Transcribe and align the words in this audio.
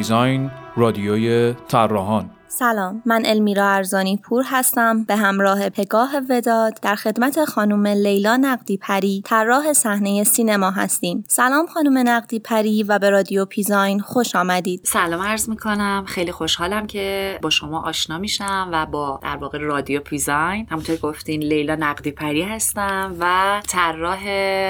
پیزاین 0.00 0.50
رادیوی 0.76 1.54
طراحان. 1.68 2.29
سلام 2.60 3.02
من 3.06 3.22
المیرا 3.26 3.68
ارزانی 3.68 4.16
پور 4.16 4.44
هستم 4.46 5.04
به 5.04 5.16
همراه 5.16 5.68
پگاه 5.68 6.10
وداد 6.30 6.80
در 6.82 6.94
خدمت 6.94 7.44
خانم 7.44 7.86
لیلا 7.86 8.36
نقدی 8.36 8.76
پری 8.76 9.22
طراح 9.26 9.72
صحنه 9.72 10.24
سینما 10.24 10.70
هستیم. 10.70 11.24
سلام 11.28 11.66
خانم 11.66 12.08
نقدی 12.08 12.38
پری 12.38 12.82
و 12.82 12.98
به 12.98 13.10
رادیو 13.10 13.44
پیزاین 13.44 14.00
خوش 14.00 14.36
آمدید. 14.36 14.80
سلام 14.84 15.22
عرض 15.22 15.48
می 15.48 15.56
کنم 15.56 16.04
خیلی 16.06 16.32
خوشحالم 16.32 16.86
که 16.86 17.38
با 17.42 17.50
شما 17.50 17.82
آشنا 17.82 18.18
میشم 18.18 18.68
و 18.72 18.86
با 18.86 19.20
در 19.22 19.36
واقع 19.36 19.58
رادیو 19.58 20.00
پیزاین. 20.00 20.66
همونطور 20.70 20.96
گفتین 20.96 21.42
لیلا 21.42 21.74
نقدی 21.74 22.10
پری 22.10 22.42
هستم 22.42 23.16
و 23.20 23.60
طراح 23.68 24.20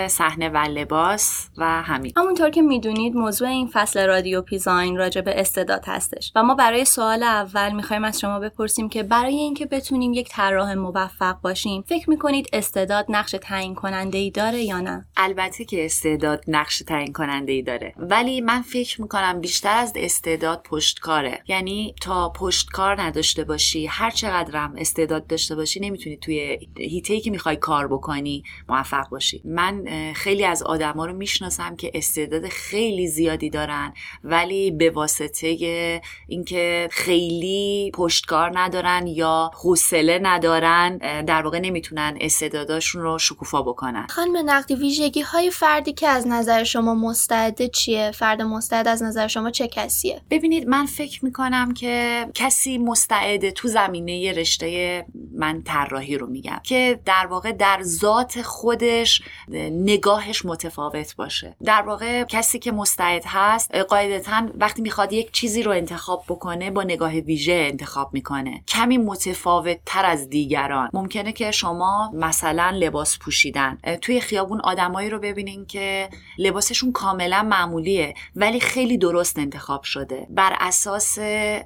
صحنه 0.08 0.48
و 0.48 0.56
لباس 0.56 1.48
و 1.56 1.82
همین. 1.82 2.12
همونطور 2.16 2.50
که 2.50 2.62
می‌دونید 2.62 3.14
موضوع 3.14 3.48
این 3.48 3.70
فصل 3.72 4.06
رادیو 4.06 4.42
پیزاین 4.42 4.96
راجع 4.96 5.20
به 5.20 5.40
استعداد 5.40 5.84
هستش 5.86 6.32
و 6.36 6.42
ما 6.42 6.54
برای 6.54 6.84
سوال 6.84 7.22
اول 7.22 7.79
می‌خوایم 7.80 8.04
از 8.04 8.20
شما 8.20 8.40
بپرسیم 8.40 8.88
که 8.88 9.02
برای 9.02 9.34
اینکه 9.34 9.66
بتونیم 9.66 10.12
یک 10.12 10.28
طراح 10.28 10.74
موفق 10.74 11.40
باشیم 11.40 11.82
فکر 11.82 12.10
می‌کنید 12.10 12.48
استعداد 12.52 13.06
نقش 13.08 13.36
تعیین 13.42 13.74
کننده 13.74 14.18
ای 14.18 14.30
داره 14.30 14.62
یا 14.62 14.80
نه؟ 14.80 15.06
البته 15.16 15.64
که 15.64 15.84
استعداد 15.84 16.44
نقش 16.48 16.78
تعیین 16.78 17.12
کننده 17.12 17.52
ای 17.52 17.62
داره. 17.62 17.94
ولی 17.96 18.40
من 18.40 18.62
فکر 18.62 19.02
می‌کنم 19.02 19.40
بیشتر 19.40 19.76
از 19.76 19.92
استعداد 19.96 20.62
پشتکاره. 20.62 21.42
یعنی 21.48 21.94
تا 22.00 22.28
پشتکار 22.28 23.00
نداشته 23.00 23.44
باشی 23.44 23.86
هر 23.86 24.10
چقدرم 24.10 24.74
استعداد 24.78 25.26
داشته 25.26 25.54
باشی 25.56 25.80
نمی‌تونی 25.80 26.16
توی 26.16 26.58
هیته 26.78 27.20
که 27.20 27.30
می‌خوای 27.30 27.56
کار 27.56 27.88
بکنی 27.88 28.42
موفق 28.68 29.08
باشی. 29.08 29.42
من 29.44 29.84
خیلی 30.14 30.44
از 30.44 30.62
آدما 30.62 31.06
رو 31.06 31.12
می‌شناسم 31.12 31.76
که 31.76 31.90
استعداد 31.94 32.48
خیلی 32.48 33.06
زیادی 33.06 33.50
دارن 33.50 33.94
ولی 34.24 34.70
به 34.70 34.90
واسطه 34.90 36.00
اینکه 36.28 36.88
خیلی 36.92 37.69
پشتکار 37.94 38.58
ندارن 38.58 39.06
یا 39.06 39.50
حوصله 39.54 40.20
ندارن 40.22 40.98
در 41.22 41.42
واقع 41.42 41.58
نمی‌تونن 41.58 42.18
استعداداشون 42.20 43.02
رو 43.02 43.18
شکوفا 43.18 43.62
بکنن. 43.62 44.06
خانم 44.10 44.50
نقدی 44.50 44.74
ویژگی 44.74 45.20
های 45.20 45.50
فردی 45.50 45.92
که 45.92 46.08
از 46.08 46.26
نظر 46.26 46.64
شما 46.64 46.94
مستعده 46.94 47.68
چیه؟ 47.68 48.10
فرد 48.10 48.42
مستعد 48.42 48.88
از 48.88 49.02
نظر 49.02 49.26
شما 49.26 49.50
چه 49.50 49.68
کسیه؟ 49.68 50.22
ببینید 50.30 50.68
من 50.68 50.86
فکر 50.86 51.24
می‌کنم 51.24 51.74
که 51.74 52.26
کسی 52.34 52.78
مستعده 52.78 53.50
تو 53.50 53.68
زمینه 53.68 54.32
رشته 54.32 55.06
من 55.34 55.62
طراحی 55.62 56.18
رو 56.18 56.26
میگم 56.26 56.60
که 56.62 57.00
در 57.04 57.26
واقع 57.30 57.52
در 57.52 57.80
ذات 57.82 58.42
خودش 58.42 59.22
نگاهش 59.70 60.44
متفاوت 60.44 61.16
باشه. 61.16 61.56
در 61.64 61.82
واقع 61.82 62.24
کسی 62.24 62.58
که 62.58 62.72
مستعد 62.72 63.22
هست 63.26 63.74
قاعدتا 63.76 64.48
وقتی 64.54 64.82
می‌خواد 64.82 65.12
یک 65.12 65.32
چیزی 65.32 65.62
رو 65.62 65.72
انتخاب 65.72 66.24
بکنه 66.28 66.70
با 66.70 66.82
نگاه 66.82 67.12
ویژه 67.12 67.52
انتخاب 67.60 68.10
می‌کنه. 68.12 68.62
کمی 68.68 68.98
متفاوت 68.98 69.78
تر 69.86 70.04
از 70.04 70.28
دیگران. 70.28 70.90
ممکنه 70.92 71.32
که 71.32 71.50
شما 71.50 72.10
مثلا 72.14 72.70
لباس 72.70 73.18
پوشیدن. 73.18 73.78
توی 74.02 74.20
خیابون 74.20 74.60
آدمایی 74.60 75.10
رو 75.10 75.18
ببینین 75.18 75.66
که 75.66 76.08
لباسشون 76.38 76.92
کاملا 76.92 77.42
معمولیه 77.42 78.14
ولی 78.36 78.60
خیلی 78.60 78.98
درست 78.98 79.38
انتخاب 79.38 79.82
شده. 79.82 80.26
بر 80.30 80.56
اساس 80.60 81.18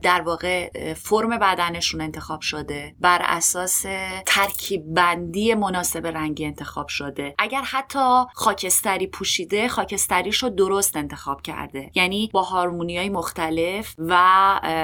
در 0.03 0.21
واقع 0.21 0.71
فرم 0.95 1.39
بدنشون 1.39 2.01
انتخاب 2.01 2.41
شده. 2.41 2.95
بر 3.01 3.21
اساس 3.25 3.85
ترکیب 4.27 4.95
بندی 4.95 5.55
مناسب 5.55 6.07
رنگی 6.07 6.45
انتخاب 6.45 6.89
شده. 6.89 7.35
اگر 7.39 7.63
حتی 7.63 8.25
خاکستری 8.35 9.07
پوشیده 9.07 9.69
خاکستریش 9.69 10.43
رو 10.43 10.49
درست 10.49 10.97
انتخاب 10.97 11.43
کرده. 11.43 11.91
یعنی 11.95 12.31
با 12.33 12.43
هارمونی 12.43 12.99
های 12.99 13.09
مختلف 13.09 13.95
و 13.99 14.21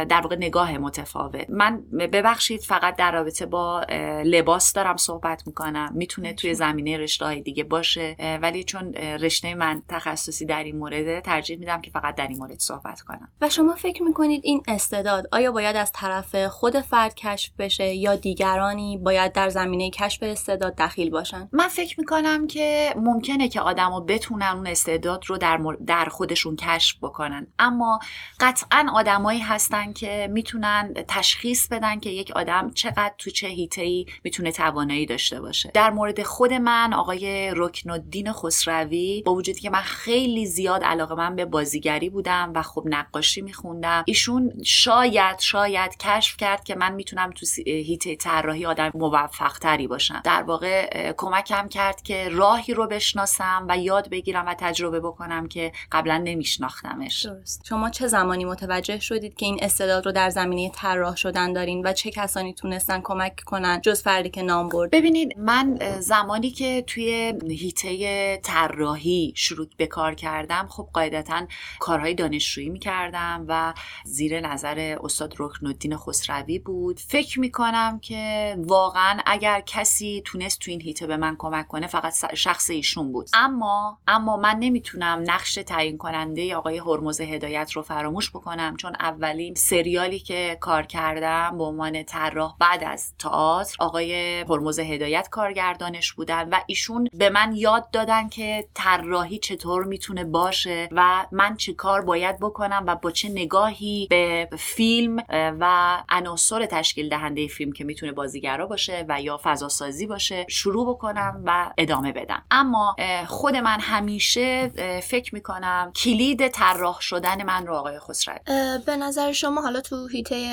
در 0.09 0.21
واقع 0.21 0.37
نگاه 0.37 0.79
متفاوت. 0.91 1.51
من 1.51 1.83
ببخشید 2.13 2.61
فقط 2.61 2.97
در 2.97 3.13
رابطه 3.13 3.47
با 3.47 3.81
لباس 4.25 4.73
دارم 4.73 4.97
صحبت 4.97 5.47
می‌کنم. 5.47 5.93
می‌تونه 5.95 6.33
توی 6.33 6.55
زمینه 6.55 6.99
رشته 6.99 7.25
های 7.25 7.41
دیگه 7.41 7.65
باشه. 7.65 8.17
ولی 8.43 8.65
چون 8.65 8.93
رشته 8.95 9.55
من 9.55 9.83
تخصصی 9.89 10.47
در 10.47 10.65
این 10.65 10.77
مورد 10.77 11.21
ترجیح 11.21 11.59
میدم 11.59 11.81
که 11.81 11.91
فقط 11.91 12.15
در 12.15 12.29
این 12.29 12.39
مورد 12.39 12.59
صحبت 12.59 13.01
کنم. 13.01 13.29
و 13.41 13.49
شما 13.49 13.75
فکر 13.75 14.03
می‌کنید 14.03 14.41
این 14.45 14.63
استعداد 14.69 15.29
آیا 15.33 15.53
باید 15.53 15.77
از 15.77 15.93
طرف 15.93 16.37
خود 16.47 16.81
فرد 16.81 17.15
کشف 17.15 17.53
بشه 17.59 17.95
یا 17.95 18.17
دیگرانی 18.17 18.99
باید 18.99 19.33
در 19.33 19.49
زمینه 19.49 19.91
کشف 19.91 20.23
استعداد 20.23 20.77
دخیل 20.77 21.11
باشن؟ 21.11 21.49
من 21.53 21.69
فکر 21.69 22.01
می‌کنم 22.01 22.47
که 22.47 22.95
ممکنه 22.97 23.49
که 23.49 23.61
آدما 23.61 24.01
بتونن 24.01 24.47
اون 24.47 24.67
استعداد 24.67 25.25
رو 25.27 25.39
در, 25.39 25.61
در 25.87 26.05
خودشون 26.05 26.57
کشف 26.57 26.97
بکنن. 27.03 27.47
اما 27.59 27.99
قطعا 28.41 28.87
آدمایی 28.95 29.41
هستن 29.41 29.93
که 29.93 30.29
می‌تونن 30.33 30.80
تشخیص 31.09 31.69
بدن 31.69 32.01
که 32.01 32.11
یک 32.11 32.31
آدم 32.31 32.71
چقدر 32.75 33.13
تو 33.19 33.31
چه 33.31 33.47
ای 33.77 34.07
می‌تونه 34.25 34.53
توانایی 34.53 35.07
داشته 35.07 35.41
باشه. 35.41 35.71
در 35.75 35.91
مورد 35.91 36.23
خود 36.23 36.53
من 36.53 36.93
آقای 36.93 37.53
رکن 37.57 37.91
الدین 37.91 38.33
خسروی 38.33 39.23
با 39.27 39.35
وجودی 39.35 39.61
که 39.61 39.71
من 39.71 39.81
خیلی 39.81 40.47
زیاد 40.47 40.85
علاقه 40.85 41.15
من 41.15 41.37
به 41.37 41.45
بازیگری 41.45 42.11
بودم 42.11 42.53
و 42.55 42.63
خب 42.63 42.83
نقاشی 42.87 43.41
میخوندم 43.41 44.05
ایشون 44.07 44.53
شاید 44.65 45.39
شاید 45.39 45.97
کشف 45.97 46.37
کرد 46.37 46.65
که 46.65 46.75
من 46.75 46.93
می‌تونم 46.93 47.31
تو 47.31 47.47
هیته 47.67 48.17
طراحی 48.17 48.67
آدم 48.67 48.91
موفق 48.95 49.59
تری 49.59 49.87
باشم. 49.87 50.21
در 50.25 50.43
واقع 50.43 51.13
کمکم 51.13 51.69
کرد 51.69 52.03
که 52.03 52.29
راهی 52.29 52.75
رو 52.75 52.87
بشناسم 52.87 53.67
و 53.69 53.79
یاد 53.79 54.11
بگیرم 54.11 54.47
و 54.47 54.55
تجربه 54.59 55.01
بکنم 55.01 55.49
که 55.49 55.73
قبلا 55.93 56.19
نمیشناختمش. 56.19 57.27
درست. 57.27 57.65
شما 57.69 57.91
چه 57.91 58.07
زمانی 58.07 58.45
متوجه 58.45 59.01
شدید 59.01 59.35
که 59.35 59.47
این 59.47 59.59
استعداد 59.63 60.07
رو 60.07 60.13
در 60.13 60.31
زمینه 60.31 60.70
طراح 60.75 61.17
شدن 61.17 61.53
دارین 61.53 61.87
و 61.87 61.93
چه 61.93 62.11
کسانی 62.11 62.55
تونستن 62.55 63.01
کمک 63.01 63.41
کنن 63.47 63.81
جز 63.81 64.03
فردی 64.03 64.31
که 64.31 64.43
نام 64.43 64.69
برد؟ 64.69 64.91
ببینید 64.91 65.39
من 65.39 65.79
زمانی 66.01 66.51
که 66.51 66.85
توی 66.87 67.35
هیته 67.49 68.37
طراحی 68.37 69.33
شروع 69.37 69.67
به 69.77 69.87
کار 69.87 70.15
کردم 70.15 70.67
خب 70.71 70.89
قاعدتا 70.93 71.47
کارهای 71.81 72.15
دانشجویی 72.15 72.69
می‌کردم 72.69 73.45
و 73.49 73.75
زیر 74.05 74.41
نظر 74.41 74.97
استاد 75.03 75.35
رکن 75.39 75.67
الدین 75.67 75.97
خسروی 75.97 76.59
بود. 76.59 77.01
فکر 77.01 77.41
می‌کنم 77.41 77.99
که 78.03 78.57
واقعا 78.59 79.19
اگر 79.27 79.63
کسی 79.67 80.23
تونست 80.25 80.61
تو 80.61 80.71
این 80.71 80.81
هیته 80.81 81.07
به 81.07 81.17
من 81.17 81.37
کمک 81.39 81.69
کنه 81.69 81.87
فقط 81.87 82.35
شخص 82.35 82.71
ایشون 82.71 83.13
بود. 83.13 83.29
اما 83.35 83.99
اما 84.09 84.37
من 84.37 84.57
نمی‌تونم 84.61 85.23
نقش 85.27 85.55
تعیین 85.55 85.99
کننده 85.99 86.57
آقای 86.57 86.79
هرمز 86.79 87.21
هدایت 87.21 87.73
رو 87.73 87.83
فراموش 87.83 88.31
بکنم 88.31 88.77
چون 88.77 88.93
اولین 89.01 89.55
سریالی 89.55 90.19
که 90.19 90.59
کار 90.61 90.83
کردم 90.83 91.59
به 91.59 91.65
عنوان 91.65 92.03
طراح 92.03 92.57
بعد 92.59 92.85
از 92.85 93.15
تئاتر. 93.19 93.77
آقای 93.79 94.41
هرمز 94.41 94.79
هدایت 94.79 95.29
کارگردانش 95.31 96.13
بودن 96.13 96.49
و 96.49 96.61
ایشون 96.67 97.09
به 97.13 97.31
من 97.31 97.53
یاد 97.57 97.91
دادن 97.91 98.29
که 98.29 98.69
طراحی 98.75 99.39
چطور 99.39 99.85
می‌تونه 99.85 100.25
باشه 100.25 100.89
و 100.93 101.27
من 101.33 101.57
چه 101.57 101.73
کار 101.73 102.01
باید 102.01 102.39
بکنم 102.39 102.85
و 102.87 102.97
با 102.97 103.11
چه 103.11 103.29
نگاهی 103.29 104.07
به 104.11 104.49
فیلم 104.59 105.25
و 105.31 105.97
عناصر 106.09 106.67
تشکیل 106.67 107.09
دهنده 107.09 107.47
فیلم 107.47 107.73
که 107.73 107.85
می‌تونه 107.85 108.13
بازیگرا 108.13 108.67
باشه 108.67 109.07
و 109.09 109.23
یا 109.23 109.41
فضا 109.43 109.69
سازی 109.69 110.07
باشه 110.07 110.47
شروع 110.49 110.89
بکنم 110.89 111.43
و 111.47 111.73
ادامه 111.79 112.13
بدم. 112.13 112.43
اما 112.51 112.97
خود 113.27 113.57
من 113.57 113.81
همیشه 113.81 114.69
فکر 115.03 115.35
می‌کنم 115.35 115.93
کلید 115.97 116.49
طراح 116.49 117.01
شدن 117.01 117.43
من 117.43 117.67
رو 117.67 117.75
آقای 117.75 117.99
خسروی. 117.99 118.39
به 118.87 118.97
نظر 118.97 119.33
شما 119.33 119.61
حالا 119.61 119.81
تو 119.81 120.07
هیته 120.07 120.50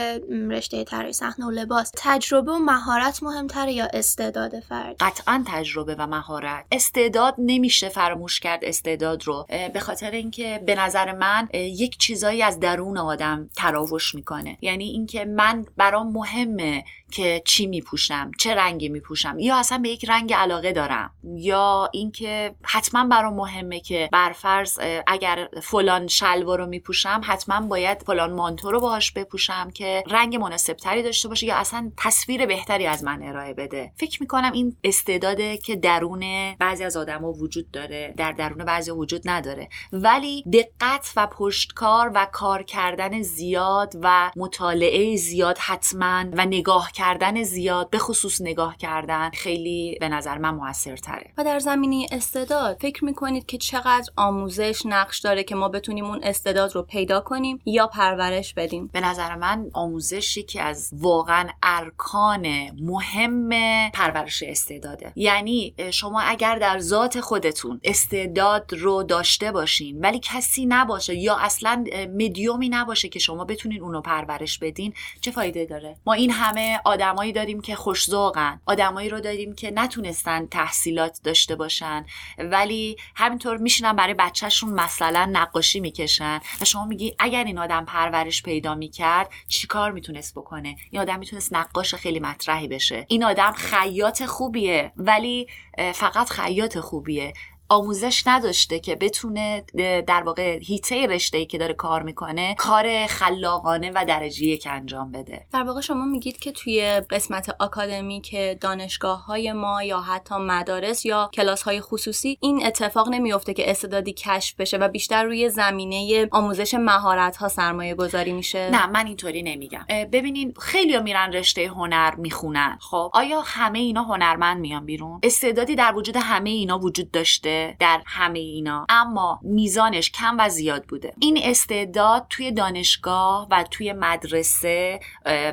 رشته 0.49 0.83
طراحی 0.83 1.13
صحنه 1.13 1.45
و 1.45 1.51
لباس 1.51 1.91
تجربه 1.95 2.51
و 2.51 2.57
مهارت 2.57 3.23
مهمتره 3.23 3.73
یا 3.73 3.87
استعداد 3.93 4.59
فرد؟ 4.59 4.95
قطعا 4.99 5.43
تجربه 5.47 5.95
و 5.95 6.07
مهارت. 6.07 6.65
استعداد 6.71 7.35
نمیشه 7.37 7.89
فراموش 7.89 8.39
کرد 8.39 8.59
استعداد 8.65 9.23
رو. 9.23 9.45
به 9.73 9.79
خاطر 9.79 10.11
اینکه 10.11 10.63
به 10.65 10.75
نظر 10.75 11.11
من 11.11 11.47
یک 11.53 11.97
چیزایی 11.97 12.43
از 12.43 12.59
درون 12.59 12.97
آدم 12.97 13.49
تراوش 13.55 14.15
می‌کنه. 14.15 14.57
یعنی 14.61 14.85
اینکه 14.85 15.25
من 15.25 15.65
برام 15.77 16.11
مهمه 16.11 16.83
که 17.11 17.41
چی 17.45 17.67
میپوشم 17.67 18.31
چه 18.39 18.55
رنگی 18.55 18.89
میپوشم 18.89 19.39
یا 19.39 19.57
اصلا 19.57 19.77
به 19.77 19.89
یک 19.89 20.05
رنگ 20.09 20.33
علاقه 20.33 20.71
دارم 20.71 21.11
یا 21.23 21.89
اینکه 21.93 22.55
حتما 22.63 23.03
برام 23.07 23.33
مهمه 23.33 23.79
که 23.79 24.09
برفرض 24.11 24.79
اگر 25.07 25.49
فلان 25.63 26.07
شلوار 26.07 26.59
رو 26.59 26.65
میپوشم 26.65 27.21
حتما 27.23 27.67
باید 27.67 28.01
فلان 28.01 28.33
مانتو 28.33 28.71
رو 28.71 28.79
باهاش 28.79 29.11
بپوشم 29.11 29.71
که 29.71 30.03
رنگ 30.07 30.35
مناسبتری 30.35 31.03
داشته 31.03 31.27
باشه 31.27 31.45
یا 31.45 31.55
اصلا 31.55 31.91
تصویر 31.97 32.45
بهتری 32.45 32.87
از 32.87 33.03
من 33.03 33.23
ارائه 33.23 33.53
بده. 33.53 33.91
فکر 33.95 34.21
می‌کنم 34.21 34.51
این 34.51 34.77
استعداده 34.83 35.57
که 35.57 35.75
درون 35.75 36.55
بعضی 36.59 36.83
از 36.83 36.97
آدما 36.97 37.31
وجود 37.31 37.71
داره 37.71 38.13
در 38.17 38.31
درون 38.31 38.65
بعضی 38.65 38.91
وجود 38.91 39.21
نداره 39.25 39.69
ولی 39.93 40.43
دقت 40.53 41.13
و 41.15 41.27
پشتکار 41.27 42.11
و 42.15 42.27
کار 42.31 42.63
کردن 42.63 43.21
زیاد 43.21 43.93
و 44.01 44.31
مطالعه 44.35 45.15
زیاد 45.15 45.57
حتما 45.57 46.25
و 46.33 46.45
نگاه 46.45 46.91
کردن 46.97 47.43
زیاد 47.43 47.89
به 47.89 47.97
خصوص 47.97 48.41
نگاه 48.41 48.77
کردن 48.77 49.29
خیلی 49.29 49.97
به 49.99 50.09
نظر 50.09 50.37
من 50.37 50.49
موثرتره. 50.49 51.31
و 51.37 51.43
در 51.43 51.59
زمینه 51.59 52.05
استعداد 52.11 52.77
فکر 52.81 53.05
می‌کنید 53.05 53.45
که 53.45 53.57
چقدر 53.57 54.09
آموزش 54.15 54.81
نقش 54.85 55.19
داره 55.19 55.43
که 55.43 55.55
ما 55.55 55.69
بتونیم 55.69 56.05
اون 56.05 56.19
استعداد 56.23 56.75
رو 56.75 56.81
پیدا 56.81 57.21
کنیم 57.21 57.61
یا 57.65 57.87
پرورش 57.87 58.53
بدیم؟ 58.53 58.89
به 58.93 59.01
نظر 59.01 59.35
من 59.35 59.69
آموزشی 59.73 60.43
که 60.43 60.61
از 60.61 60.89
واقعا 60.93 61.47
ارکان 61.63 62.47
مهم 62.81 63.49
پرورش 63.91 64.43
استعداده. 64.43 65.13
یعنی 65.15 65.73
شما 65.91 66.21
اگر 66.21 66.55
در 66.55 66.79
ذات 66.79 67.19
خودتون 67.19 67.79
استعداد 67.83 68.73
رو 68.73 69.03
داشته 69.03 69.51
باشین 69.51 69.99
ولی 69.99 70.19
کسی 70.23 70.65
نباشه 70.65 71.15
یا 71.15 71.37
اصلا 71.37 71.83
مدیومی 72.13 72.69
نباشه 72.69 73.09
که 73.09 73.19
شما 73.19 73.45
بتونین 73.45 73.81
اونو 73.81 74.01
پرورش 74.01 74.59
بدین 74.59 74.93
چه 75.21 75.31
فایده 75.31 75.65
داره؟ 75.65 75.95
ما 76.05 76.13
این 76.13 76.31
همه 76.31 76.79
آدمایی 76.87 77.31
داریم 77.31 77.61
که 77.61 77.75
خوشذوقن 77.75 78.61
آدمایی 78.65 79.09
رو 79.09 79.19
داریم 79.19 79.55
که 79.55 79.71
نتونستن 79.71 80.45
تحصیلات 80.45 81.19
داشته 81.23 81.55
باشن 81.55 82.05
ولی 82.37 82.97
همینطور 83.15 83.57
میشینن 83.57 83.93
برای 83.93 84.13
بچهشون 84.13 84.69
مثلا 84.69 85.29
نقاشی 85.31 85.79
می‌کشن 85.79 86.39
و 86.61 86.65
شما 86.65 86.85
میگی 86.85 87.15
اگر 87.19 87.43
این 87.43 87.59
آدم 87.59 87.85
پرورش 87.85 88.43
پیدا 88.43 88.75
می‌کرد 88.75 89.29
چیکار 89.47 89.91
می‌تونست 89.91 90.35
بکنه؟ 90.35 90.75
این 90.91 91.01
آدم 91.01 91.19
می‌تونست 91.19 91.53
نقاش 91.53 91.95
خیلی 91.95 92.19
مطرحی 92.19 92.67
بشه. 92.67 93.05
این 93.09 93.23
آدم 93.23 93.51
خیاط 93.51 94.23
خوبیه 94.23 94.91
ولی 94.97 95.47
فقط 95.93 96.29
خیاط 96.29 96.77
خوبیه. 96.77 97.33
آموزش 97.69 98.27
نداشته 98.27 98.79
که 98.79 98.95
بتونه 98.95 99.63
در 100.07 100.23
واقع 100.23 100.59
هیته 100.59 101.07
رشته 101.07 101.37
ای 101.37 101.45
که 101.45 101.57
داره 101.57 101.73
کار 101.73 102.03
می‌کنه 102.03 102.55
کار 102.57 103.05
خلاقانه 103.07 103.91
و 103.95 104.05
درجه 104.07 104.45
یک 104.45 104.67
انجام 104.71 105.11
بده. 105.11 105.45
در 105.53 105.63
واقع 105.63 105.81
شما 105.81 106.05
میگید 106.05 106.39
که 106.39 106.51
توی 106.51 107.01
قسمت 107.09 107.55
آکادمی 107.59 108.21
که 108.21 108.57
دانشگاه 108.61 109.25
های 109.25 109.53
ما 109.53 109.83
یا 109.83 109.99
حتی 109.99 110.35
مدارس 110.35 111.05
یا 111.05 111.29
کلاس 111.33 111.63
های 111.63 111.81
خصوصی 111.81 112.37
این 112.41 112.65
اتفاق 112.65 113.09
نمیفته 113.09 113.53
که 113.53 113.71
استعدادی 113.71 114.13
کشف 114.13 114.55
بشه 114.55 114.77
و 114.77 114.87
بیشتر 114.87 115.23
روی 115.23 115.49
زمینه 115.49 116.27
آموزش 116.31 116.73
مهارت 116.73 117.37
ها 117.37 117.47
سرمایه 117.47 117.95
گذاری 117.95 118.31
میشه؟ 118.31 118.69
نه 118.69 118.87
من 118.87 119.07
اینطوری 119.07 119.43
نمیگم. 119.43 119.85
ببینین 120.11 120.53
خیلی 120.59 120.99
میرن 120.99 121.31
رشته 121.33 121.67
هنر 121.67 122.15
می‌خونن. 122.15 122.77
خب 122.81 123.11
آیا 123.13 123.41
همه 123.45 123.79
اینا 123.79 124.03
هنرمند 124.03 124.59
میان 124.59 124.85
بیرون؟ 124.85 125.19
استعدادی 125.23 125.75
در 125.75 125.95
وجود 125.95 126.17
همه 126.17 126.49
اینا 126.49 126.79
وجود 126.79 127.11
داشته. 127.11 127.56
در 127.79 128.01
همه 128.05 128.39
اینا. 128.39 128.85
اما 128.89 129.39
میزانش 129.43 130.11
کم 130.11 130.35
و 130.39 130.49
زیاد 130.49 130.85
بوده. 130.85 131.13
این 131.19 131.39
استعداد 131.43 132.25
توی 132.29 132.51
دانشگاه 132.51 133.47
و 133.51 133.63
توی 133.71 133.93
مدرسه 133.93 134.99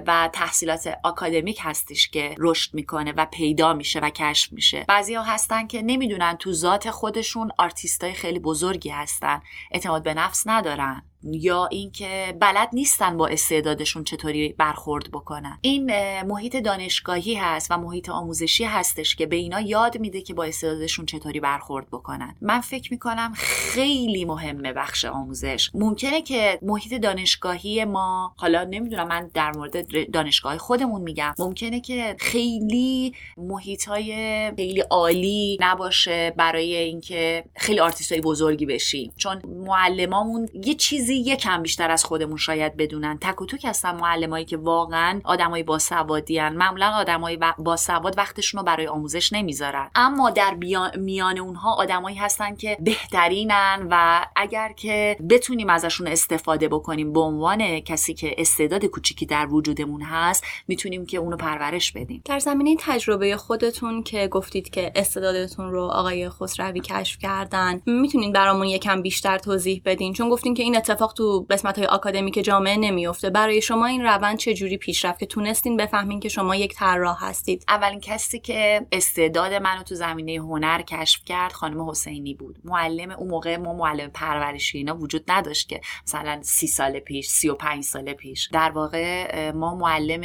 و 0.07 0.31
تحصیلات 0.33 0.99
آکادمیک 1.05 1.59
هستش 1.63 2.09
که 2.09 2.35
رشد 2.39 2.75
می‌کنه 2.75 3.13
و 3.17 3.27
پیدا 3.33 3.75
میشه 3.75 4.01
و 4.01 4.11
کشف 4.11 4.53
میشه. 4.53 4.85
بعضی 4.89 5.15
ها 5.15 5.23
هستن 5.23 5.67
که 5.67 5.83
نمی‌دونن 5.83 6.37
تو 6.37 6.53
ذات 6.53 6.91
خودشون 6.91 7.51
آرتیستای 7.59 8.13
خیلی 8.13 8.39
بزرگی 8.39 8.89
هستن. 8.89 9.41
اعتماد 9.71 10.03
به 10.03 10.15
نفس 10.15 10.43
ندارن. 10.47 11.03
یا 11.25 11.67
اینکه 11.67 12.37
بلد 12.41 12.69
نیستن 12.73 13.17
با 13.17 13.27
استعدادشون 13.27 14.05
چطوری 14.05 14.55
برخورد 14.59 15.11
بکنن. 15.11 15.59
این 15.61 15.91
محیط 16.23 16.57
دانشگاهی 16.57 17.35
هست 17.35 17.71
و 17.71 17.77
محیط 17.77 18.09
آموزشی 18.09 18.65
هستش 18.65 19.17
که 19.17 19.27
به 19.27 19.37
اینا 19.37 19.61
یاد 19.61 19.99
میده 19.99 20.21
که 20.21 20.35
با 20.35 20.45
استعدادشون 20.45 21.07
چطوری 21.07 21.41
برخورد 21.41 21.87
بکنن. 21.91 22.37
من 22.41 22.61
فکر 22.61 22.93
می‌کنم 22.93 23.33
خیلی 23.37 24.25
مهمه 24.25 24.73
بخش 24.73 25.05
آموزش. 25.05 25.71
ممکنه 25.75 26.23
که 26.23 26.59
محیط 26.63 26.95
دانشگاهی 26.95 27.85
ما 27.85 28.35
حالا 28.37 28.65
نمی‌دونم 28.65 29.09
من 29.09 29.31
در 29.35 29.53
مورد 29.57 30.11
دانشگاه 30.11 30.59
خودمون 30.59 31.03
میگم. 31.03 31.35
ممکنه 31.39 31.81
که 31.81 32.17
خیلی 32.19 33.15
محیط 33.37 33.89
های 33.89 34.15
خیلی 34.57 34.81
عالی 34.81 35.59
نباشه 35.61 36.35
برای 36.37 36.77
اینکه 36.77 37.45
خیلی 37.57 37.81
آرتیست 37.81 38.15
بزرگی 38.21 38.67
بشیم. 38.67 39.13
چون 39.17 39.43
معلمامون 39.47 40.49
یه 40.65 40.75
چیزی 40.75 41.14
چیزی 41.15 41.31
یکم 41.31 41.63
بیشتر 41.63 41.91
از 41.91 42.05
خودمون 42.05 42.37
شاید 42.37 42.77
بدونن. 42.77 43.19
تک 43.21 43.43
و 43.43 43.47
توک 43.47 43.65
هستن 43.65 43.97
معلمایی 43.97 44.45
که 44.45 44.57
واقعا 44.57 45.21
آدمای 45.25 45.63
باسوادی 45.63 46.41
ان 46.41 46.57
معمولا 46.57 46.91
آدمای 46.91 47.39
باسواد 47.59 48.19
وقتشون 48.19 48.59
رو 48.59 48.65
برای 48.65 48.87
آموزش 48.87 49.33
نمی‌ذارن. 49.33 49.91
اما 49.95 50.31
در 50.31 50.55
میان 50.97 51.39
اونها 51.39 51.75
آدمایی 51.75 52.17
هستن 52.17 52.57
که 52.57 52.77
بهترینن 52.81 53.87
و 53.91 54.27
اگر 54.37 54.73
که 54.73 55.17
بتونیم 55.31 55.71
ازشون 55.71 56.07
استفاده 56.07 56.69
بکنیم 56.69 57.13
به 57.13 57.21
عنوان 57.21 57.81
کسی 57.81 58.15
که 58.15 58.35
استعداد 58.39 58.85
کوچیکی 58.85 59.27
در 59.27 59.47
وجودمون 59.47 60.03
هست 60.03 60.45
می‌تونیم 60.69 61.07
که 61.07 61.19
اونو 61.19 61.37
پرورش 61.37 61.93
بدیم. 61.93 62.23
در 62.25 62.39
زمینه 62.39 62.77
تجربه 62.81 63.37
خودتون 63.37 64.03
که 64.03 64.29
گفتید 64.29 64.71
که 64.71 64.93
استعدادتون 64.95 65.71
رو 65.71 65.83
آقای 65.85 66.31
خسروی 66.31 66.81
کشف 66.81 67.19
کردن 67.19 67.83
می‌تونین 67.87 68.33
برامون 68.33 68.67
یکم 68.67 69.03
بیشتر 69.03 69.39
توضیح 69.39 69.83
بدین؟ 69.85 70.13
چون 70.13 70.31
گفتین 70.31 70.55
که 70.55 70.63
این 70.63 70.77
اتفاق 70.77 71.04
تو 71.13 71.47
قسمت 71.51 71.79
های 71.79 71.87
آکادمیک 71.87 72.45
جامعه 72.45 72.77
نمیفته 72.77 73.31
برای 73.31 73.63
شما 73.63 73.87
این 73.87 74.03
روند 74.03 74.39
چه 74.39 74.55
جوری 74.55 74.77
پیش 74.77 75.05
رفت 75.05 75.21
که 75.21 75.27
تونستین 75.27 75.77
بفهمین 75.77 76.21
که 76.21 76.29
شما 76.29 76.57
یک 76.57 76.75
طراح 76.75 77.25
هستید؟ 77.25 77.65
اولین 77.69 78.01
کسی 78.01 78.39
که 78.39 78.87
استعداد 78.93 79.53
منو 79.53 79.83
تو 79.83 79.95
زمینه 79.95 80.33
هنر 80.33 80.83
کشف 80.83 81.25
کرد 81.25 81.53
خانم 81.53 81.91
حسینی 81.91 82.35
بود. 82.35 82.59
معلم 82.65 83.11
اون 83.11 83.29
موقع 83.29 83.57
ما 83.57 83.75
معلم 83.75 84.11
پرورشی 84.11 84.79
اینا 84.79 84.97
وجود 84.97 85.25
نداشت 85.29 85.69
که 85.69 85.81
مثلا 86.07 86.41
سی 86.43 86.67
سال 86.67 86.99
پیش 87.01 87.29
سی 87.29 87.49
و 87.49 87.55
پنج 87.55 87.85
سال 87.85 88.13
پیش. 88.13 88.49
در 88.53 88.71
واقع 88.71 89.51
ما 89.51 89.75
معلم 89.75 90.25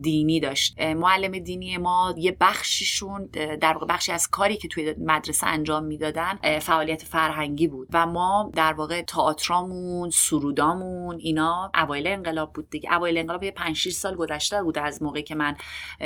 دینی 0.00 0.40
داشت. 0.40 0.80
معلم 0.80 1.38
دینی 1.38 1.76
ما 1.76 2.14
یه 2.18 2.36
بخشیشون 2.40 3.26
در 3.60 3.72
واقع 3.72 3.86
بخشی 3.86 4.12
از 4.12 4.28
کاری 4.30 4.56
که 4.56 4.68
توی 4.68 4.94
مدرسه 4.98 5.46
انجام 5.46 5.84
می‌دادن 5.84 6.58
فعالیت 6.58 7.02
فرهنگی 7.02 7.68
بود. 7.68 7.88
و 7.92 8.06
ما 8.06 8.50
در 8.54 8.72
واقع 8.72 9.02
تئاترامون 9.02 10.03
سرودامون 10.10 11.16
اینا 11.18 11.70
اوایل 11.74 12.06
انقلاب 12.06 12.52
بود 12.52 12.70
دیگه. 12.70 12.94
اوایل 12.94 13.18
انقلاب 13.18 13.42
یه 13.42 13.50
5 13.50 13.76
6 13.76 13.92
سال 13.92 14.14
گذشته 14.14 14.62
بود 14.62 14.78
از 14.78 15.02
موقعی 15.02 15.22
که 15.22 15.34
من 15.34 15.56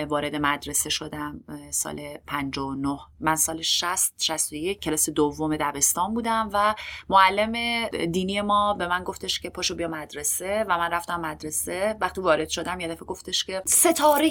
وارد 0.08 0.36
مدرسه 0.36 0.90
شدم 0.90 1.40
سال 1.70 2.18
59 2.26 2.98
من 3.20 3.36
سال 3.36 3.62
60 3.62 4.14
61 4.18 4.80
کلاس 4.80 5.10
دوم 5.10 5.56
دبستان 5.56 6.14
بودم 6.14 6.50
و 6.52 6.74
معلم 7.08 7.84
دینی 7.88 8.40
ما 8.40 8.74
به 8.74 8.86
من 8.86 9.04
گفتش 9.04 9.40
که 9.40 9.50
پاشو 9.50 9.74
بیا 9.74 9.88
مدرسه 9.88 10.64
و 10.68 10.78
من 10.78 10.90
رفتم 10.90 11.20
مدرسه. 11.20 11.96
وقتی 12.00 12.20
وارد 12.20 12.48
شدم 12.48 12.80
یه 12.80 12.88
دفعه 12.88 13.06
گفتش 13.06 13.44
که 13.44 13.62
ستاره 13.66 14.28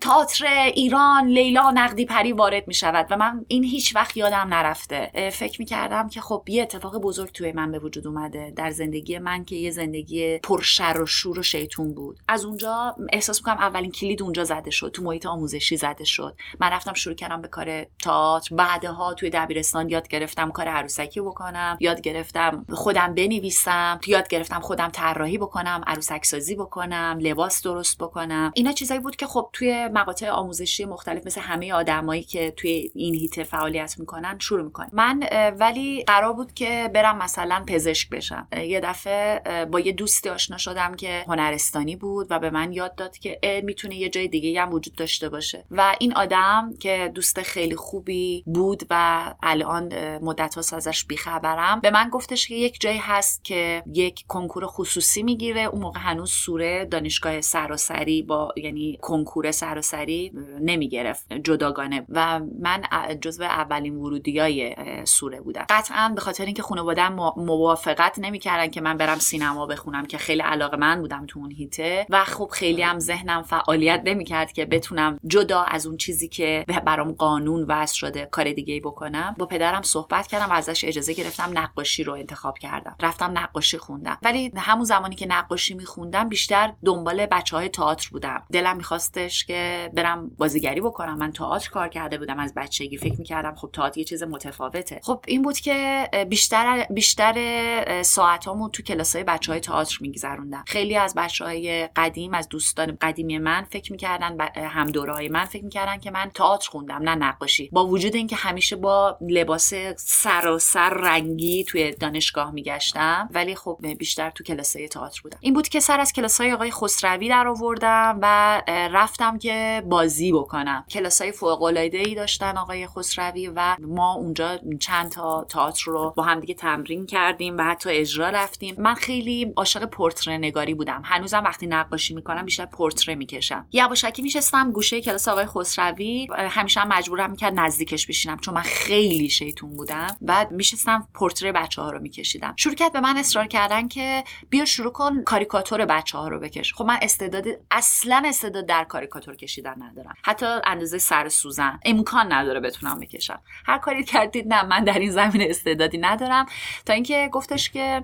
تئاتر 0.00 0.46
ایران 0.74 1.26
لیلا 1.26 1.70
نقدی 1.70 2.04
پری 2.04 2.32
وارد 2.32 2.68
می 2.68 2.74
شود 2.74 3.06
و 3.10 3.16
من 3.16 3.44
این 3.48 3.64
هیچ 3.64 3.96
وقت 3.96 4.16
یادم 4.16 4.54
نرفته. 4.54 5.30
فکر 5.32 5.60
می 5.60 5.64
کردم 5.64 6.08
که 6.08 6.20
خب 6.20 6.44
یه 6.48 6.62
اتفاق 6.62 6.98
بزرگ 6.98 7.32
توی 7.32 7.52
من 7.52 7.72
به 7.72 7.78
وجود 7.78 8.06
اومده 8.06 8.52
در 8.56 8.70
زندگی 8.70 8.97
من 9.18 9.44
که 9.44 9.56
یه 9.56 9.70
زندگی 9.70 10.38
پرشر 10.38 11.00
و 11.02 11.06
شور 11.06 11.38
و 11.38 11.42
شیطون 11.42 11.94
بود. 11.94 12.18
از 12.28 12.44
اونجا 12.44 12.96
احساس 13.12 13.38
می‌کنم 13.38 13.58
اولین 13.58 13.90
کلید 13.90 14.22
اونجا 14.22 14.44
زده 14.44 14.70
شد 14.70 14.90
تو 14.94 15.02
محیط 15.02 15.26
آموزشی 15.26 15.76
زده 15.76 16.04
شد. 16.04 16.36
من 16.60 16.70
رفتم 16.70 16.94
شروع 16.94 17.14
کردم 17.14 17.42
به 17.42 17.48
کار 17.48 17.84
تئاتر. 17.84 18.56
بعدها 18.56 19.14
توی 19.14 19.30
دبیرستان 19.30 19.88
یاد 19.88 20.08
گرفتم 20.08 20.50
کار 20.50 20.68
عروسکی 20.68 21.20
بکنم 21.20 21.76
یاد 21.80 22.00
گرفتم 22.00 22.66
خودم 22.70 23.14
بنویسم 23.14 24.00
یاد 24.06 24.28
گرفتم 24.28 24.60
خودم 24.60 24.88
طراحی 24.88 25.38
بکنم 25.38 25.82
عروسک 25.86 26.24
سازی 26.24 26.54
بکنم 26.54 27.18
لباس 27.20 27.62
درست 27.62 27.98
بکنم. 27.98 28.52
اینا 28.54 28.72
چیزایی 28.72 29.00
بود 29.00 29.16
که 29.16 29.26
خب 29.26 29.50
توی 29.52 29.88
مقاطع 29.88 30.30
آموزشی 30.30 30.84
مختلف 30.84 31.26
مثل 31.26 31.40
همه 31.40 31.72
آدمایی 31.72 32.22
که 32.22 32.50
توی 32.50 32.90
این 32.94 33.14
هیته 33.14 33.44
فعالیت 33.44 33.94
می‌کنن 33.98 34.38
شروع 34.38 34.62
می‌کنن 34.62 34.90
من 34.92 35.22
ولی 35.58 36.04
قرار 36.04 36.32
بود 36.32 36.54
که 36.54 36.90
برم 36.94 37.18
مثلا 37.18 37.64
پزشک 37.66 38.10
بشم. 38.10 38.48
یه 38.56 38.80
دفعه 38.88 39.64
با 39.64 39.80
یه 39.80 39.92
دوستی 39.92 40.28
آشنا 40.28 40.58
شدم 40.58 40.94
که 40.94 41.24
هنرستانی 41.28 41.96
بود 41.96 42.26
و 42.30 42.38
به 42.38 42.50
من 42.50 42.72
یاد 42.72 42.94
داد 42.94 43.18
که 43.18 43.62
می‌تونه 43.64 43.96
یه 43.96 44.08
جای 44.08 44.28
دیگه 44.28 44.62
هم 44.62 44.72
وجود 44.72 44.94
داشته 44.94 45.28
باشه. 45.28 45.64
و 45.70 45.96
این 45.98 46.16
آدم 46.16 46.70
که 46.80 47.12
دوست 47.14 47.42
خیلی 47.42 47.76
خوبی 47.76 48.44
بود 48.46 48.82
و 48.90 49.34
الان 49.42 50.18
مدت 50.18 50.54
ها 50.54 50.76
ازش 50.76 51.04
بیخبرم 51.04 51.80
به 51.80 51.90
من 51.90 52.08
گفتش 52.08 52.48
که 52.48 52.54
یک 52.54 52.80
جایی 52.80 52.98
هست 52.98 53.44
که 53.44 53.82
یک 53.94 54.24
کنکور 54.28 54.66
خصوصی 54.66 55.22
می‌گیره. 55.22 55.60
اون 55.60 55.82
موقع 55.82 56.00
هنوز 56.00 56.30
سوره 56.30 56.84
دانشگاه 56.84 57.40
سراسری 57.40 58.22
با 58.22 58.52
یعنی 58.56 58.98
کنکور 59.02 59.50
سراسری 59.50 60.32
نمی‌گرفت 60.60 61.32
جداگانه. 61.32 62.06
و 62.08 62.40
من 62.60 62.82
جزو 63.20 63.42
اولین 63.42 63.96
ورودی 63.96 64.38
های 64.38 64.74
سوره 65.04 65.40
بودم. 65.40 65.66
قطعا 65.70 66.12
به 66.14 66.20
خاطر 66.20 66.44
اینکه 66.44 66.62
خانواده 66.62 67.08
موافقت 67.36 68.18
نمی‌کردن 68.18 68.68
که 68.78 68.82
من 68.82 68.96
برم 68.96 69.18
سینما 69.18 69.66
بخونم 69.66 70.06
که 70.06 70.18
خیلی 70.18 70.42
علاقه 70.42 70.76
من 70.76 71.00
بودم 71.00 71.26
تو 71.26 71.38
اون 71.38 71.50
هیته. 71.50 72.06
و 72.10 72.24
خب 72.24 72.50
خیلی 72.52 72.82
هم 72.82 72.98
ذهنم 72.98 73.42
فعالیت 73.42 74.02
نمی‌کرد 74.04 74.52
که 74.52 74.64
بتونم 74.64 75.18
جدا 75.26 75.62
از 75.62 75.86
اون 75.86 75.96
چیزی 75.96 76.28
که 76.28 76.64
برام 76.84 77.12
قانون 77.12 77.64
وضع 77.68 77.94
شده 77.94 78.28
کار 78.30 78.52
دیگه 78.52 78.80
بکنم. 78.80 79.34
با 79.38 79.46
پدرم 79.46 79.82
صحبت 79.82 80.26
کردم 80.26 80.50
و 80.50 80.52
ازش 80.52 80.84
اجازه 80.84 81.12
گرفتم 81.12 81.50
نقاشی 81.58 82.04
رو 82.04 82.12
انتخاب 82.12 82.58
کردم. 82.58 82.96
رفتم 83.00 83.38
نقاشی 83.38 83.78
خوندم. 83.78 84.18
ولی 84.22 84.52
همون 84.56 84.84
زمانی 84.84 85.14
که 85.14 85.26
نقاشی 85.26 85.74
میخوندم 85.74 86.28
بیشتر 86.28 86.72
دنبال 86.84 87.26
بچه 87.26 87.56
های 87.56 87.68
تئاتر 87.68 88.08
بودم. 88.12 88.42
دلم 88.52 88.76
میخواستش 88.76 89.44
که 89.44 89.90
برم 89.94 90.30
بازیگری 90.38 90.80
بکنم. 90.80 91.18
من 91.18 91.32
تئاتر 91.32 91.70
کار 91.70 91.88
کرده 91.88 92.18
بودم 92.18 92.38
از 92.38 92.54
بچگی. 92.54 92.96
فکر 92.96 93.18
می‌کردم 93.18 93.54
خب 93.54 93.70
تئاتر 93.72 93.98
یه 93.98 94.04
چیز 94.04 94.22
متفاوته. 94.22 95.00
خب 95.02 95.24
این 95.26 95.42
بود 95.42 95.58
که 95.58 96.08
بیشتر 96.28 96.86
بیشتر 96.90 98.02
ساعتامو 98.02 98.67
تو 98.70 98.82
کلاسای 98.82 99.24
بچه 99.24 99.52
های 99.52 99.60
تئاتر 99.60 99.98
میگذروندم. 100.00 100.64
خیلی 100.66 100.96
از 100.96 101.14
بچه 101.14 101.44
های 101.44 101.88
قدیم 101.96 102.34
از 102.34 102.48
دوستان 102.48 102.98
قدیمی 103.00 103.38
من 103.38 103.66
فکر 103.70 103.92
می‌کردن 103.92 104.50
هم 104.56 104.90
من 105.30 105.44
فکر 105.44 105.64
می‌کردن 105.64 105.98
که 105.98 106.10
من 106.10 106.30
تئاتر 106.34 106.70
خوندم 106.70 107.02
نه 107.02 107.14
نقاشی. 107.14 107.68
با 107.72 107.86
وجود 107.86 108.14
اینکه 108.14 108.36
همیشه 108.36 108.76
با 108.76 109.18
لباس 109.20 109.72
سراسر 109.96 110.90
رنگی 110.90 111.64
توی 111.64 111.92
دانشگاه 111.92 112.50
میگشتم 112.50 113.28
ولی 113.30 113.54
خب 113.54 113.78
بیشتر 113.98 114.30
تو 114.30 114.44
کلاسای 114.44 114.88
تئاتر 114.88 115.20
بودم. 115.22 115.38
این 115.40 115.54
بود 115.54 115.68
که 115.68 115.80
سر 115.80 116.00
از 116.00 116.12
کلاسای 116.12 116.52
آقای 116.52 116.70
خسروی 116.70 117.28
در 117.28 117.48
آوردم 117.48 118.18
و 118.22 118.62
رفتم 118.68 119.38
که 119.38 119.82
بازی 119.86 120.32
بکنم. 120.32 120.84
کلاسای 120.90 121.32
فوق 121.32 121.62
العاده 121.62 121.98
ای 121.98 122.14
داشتن 122.14 122.56
آقای 122.56 122.86
خسروی 122.86 123.48
و 123.48 123.76
ما 123.80 124.14
اونجا 124.14 124.58
چند 124.80 125.10
تا 125.10 125.46
تئاتر 125.48 125.82
رو 125.90 126.12
با 126.16 126.22
هم 126.22 126.40
دیگه 126.40 126.54
تمرین 126.54 127.06
کردیم 127.06 127.58
و 127.58 127.62
حتی 127.62 127.90
اجرا 127.90 128.28
رفتیم. 128.28 128.57
من 128.78 128.94
خیلی 128.94 129.52
عاشق 129.56 129.84
پورتره 129.84 130.38
نگاری 130.38 130.74
بودم. 130.74 131.02
هنوزم 131.04 131.44
وقتی 131.44 131.66
نقاشی 131.66 132.14
می‌کنم 132.14 132.44
بیشتر 132.44 132.66
پورتره 132.66 133.14
می‌کشم. 133.14 133.66
یواشکی 133.72 134.22
میشستم 134.22 134.72
گوشه 134.72 135.00
کلاس 135.00 135.28
آقای 135.28 135.46
خسروی. 135.46 136.28
همیشه 136.36 136.80
هم 136.80 136.88
مجبورم 136.88 137.30
می‌کرد 137.30 137.52
نزدیکش 137.56 138.06
بشینم 138.06 138.38
چون 138.38 138.54
من 138.54 138.62
خیلی 138.62 139.28
شیطون 139.28 139.70
بودم. 139.70 140.16
بعد 140.20 140.50
میشستم 140.52 141.08
پورتره 141.14 141.52
بچه 141.52 141.82
ها 141.82 141.90
رو 141.90 142.00
میکشیدم. 142.00 142.54
شروع 142.56 142.74
کرد 142.74 142.92
به 142.92 143.00
من 143.00 143.16
اصرار 143.16 143.46
کردن 143.46 143.88
که 143.88 144.24
بیا 144.50 144.64
شروع 144.64 144.92
کن 144.92 145.22
کاریکاتور 145.22 145.84
بچه 145.84 146.18
ها 146.18 146.28
رو 146.28 146.40
بکش. 146.40 146.74
خب 146.74 146.84
من 146.84 146.98
استعداد 147.02 147.44
اصلا 147.70 148.22
استعداد 148.26 148.66
در 148.66 148.84
کاریکاتور 148.84 149.36
کشیدن 149.36 149.74
ندارم. 149.82 150.14
حتی 150.22 150.46
اندازه 150.64 150.98
سر 150.98 151.28
سوزن. 151.28 151.80
امکان 151.84 152.32
نداره 152.32 152.60
بتونم 152.60 153.00
بکشم. 153.00 153.40
هر 153.66 153.78
کاری 153.78 154.04
کردید 154.04 154.48
نه 154.48 154.62
من 154.62 154.84
در 154.84 154.98
این 154.98 155.10
زمین 155.10 155.50
استعدادی 155.50 155.98
ندارم. 155.98 156.46
تا 156.86 156.92
اینکه 156.92 157.28
گفتش 157.32 157.70
که 157.70 158.02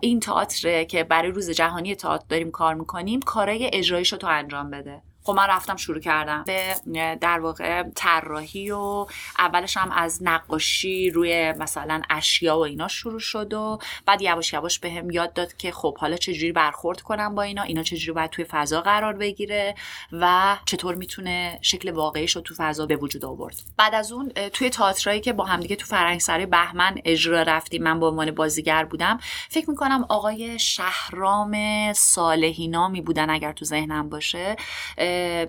این 0.00 0.20
تئاتر 0.20 0.84
که 0.84 1.04
برای 1.04 1.30
روز 1.30 1.50
جهانی 1.50 1.94
تئاتر 1.94 2.24
داریم 2.28 2.50
کار 2.50 2.74
می‌کنیم 2.74 3.20
کارای 3.20 3.70
اجراییشو 3.72 4.16
تو 4.16 4.26
انجام 4.26 4.70
بده. 4.70 5.02
خب 5.28 5.34
من 5.34 5.46
رفتم 5.46 5.76
شروع 5.76 6.00
کردم 6.00 6.44
به 6.46 6.74
در 7.20 7.40
واقع 7.40 7.82
طراحی 7.94 8.70
و 8.70 9.06
اولش 9.38 9.76
هم 9.76 9.90
از 9.90 10.22
نقاشی 10.22 11.10
روی 11.10 11.52
مثلا 11.52 12.02
اشیا 12.10 12.58
و 12.58 12.60
اینا 12.60 12.88
شروع 12.88 13.20
شد 13.20 13.54
و 13.54 13.78
بعد 14.06 14.22
یواش 14.22 14.52
یواش 14.52 14.78
بهم 14.78 15.08
به 15.08 15.14
یاد 15.14 15.32
داد 15.32 15.56
که 15.56 15.72
خب 15.72 15.98
حالا 15.98 16.16
چجوری 16.16 16.52
برخورد 16.52 17.00
کنم 17.00 17.34
با 17.34 17.42
اینا 17.42 17.62
اینا 17.62 17.82
چجوری 17.82 18.12
باید 18.12 18.30
توی 18.30 18.44
فضا 18.44 18.80
قرار 18.80 19.12
بگیره 19.12 19.74
و 20.12 20.56
چطور 20.64 20.94
می‌تونه 20.94 21.58
شکل 21.62 21.90
واقعیش 21.90 22.36
رو 22.36 22.42
تو 22.42 22.54
فضا 22.58 22.86
به 22.86 22.96
وجود 22.96 23.24
آورد. 23.24 23.56
بعد 23.76 23.94
از 23.94 24.12
اون 24.12 24.28
توی 24.28 24.70
تئاترایی 24.70 25.20
که 25.20 25.32
با 25.32 25.44
همدیگه 25.44 25.76
تو 25.76 25.86
فرهنگسرای 25.86 26.46
بهمن 26.46 26.98
اجرا 27.04 27.42
رفتیم 27.42 27.82
من 27.82 28.00
به 28.00 28.06
عنوان 28.06 28.30
بازیگر 28.30 28.84
بودم 28.84 29.18
فکر 29.48 29.70
می‌کنم 29.70 30.06
آقای 30.08 30.58
شهرام 30.58 31.56
صالحی 31.92 32.68
نامی 32.68 33.00
بودن 33.00 33.30
اگر 33.30 33.52
تو 33.52 33.64
ذهنم 33.64 34.08
باشه 34.08 34.56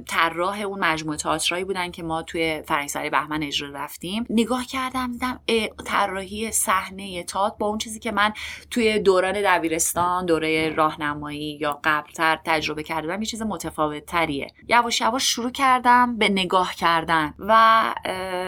طراح 0.08 0.62
اون 0.62 0.80
مجموعه 0.80 1.18
تئاترایی 1.18 1.64
بودن 1.64 1.92
که 1.92 2.04
ما 2.04 2.22
توی 2.22 2.62
فرنگسری 2.68 3.10
بهمن 3.10 3.44
اجرا 3.44 3.70
رفتیم. 3.70 4.26
نگاه 4.30 4.66
کردم 4.66 5.12
دیدم 5.12 5.40
طراحی 5.86 6.52
صحنه 6.52 7.24
تئاتر 7.24 7.56
با 7.60 7.68
اون 7.68 7.78
چیزی 7.78 8.00
که 8.00 8.12
من 8.12 8.34
توی 8.72 9.00
دوران 9.00 9.42
دبیرستان 9.44 10.26
دوره 10.26 10.70
راهنمایی 10.70 11.58
یا 11.62 11.80
قبلتر 11.84 12.40
تجربه 12.46 12.84
کردم 12.84 13.22
یه 13.22 13.26
چیز 13.26 13.42
متفاوت 13.42 14.06
تریه 14.06 14.48
یواش 14.68 15.02
یواش 15.02 15.24
شروع 15.24 15.52
کردم 15.52 16.18
به 16.18 16.30
نگاه 16.30 16.76
کردن 16.76 17.34
و 17.40 17.84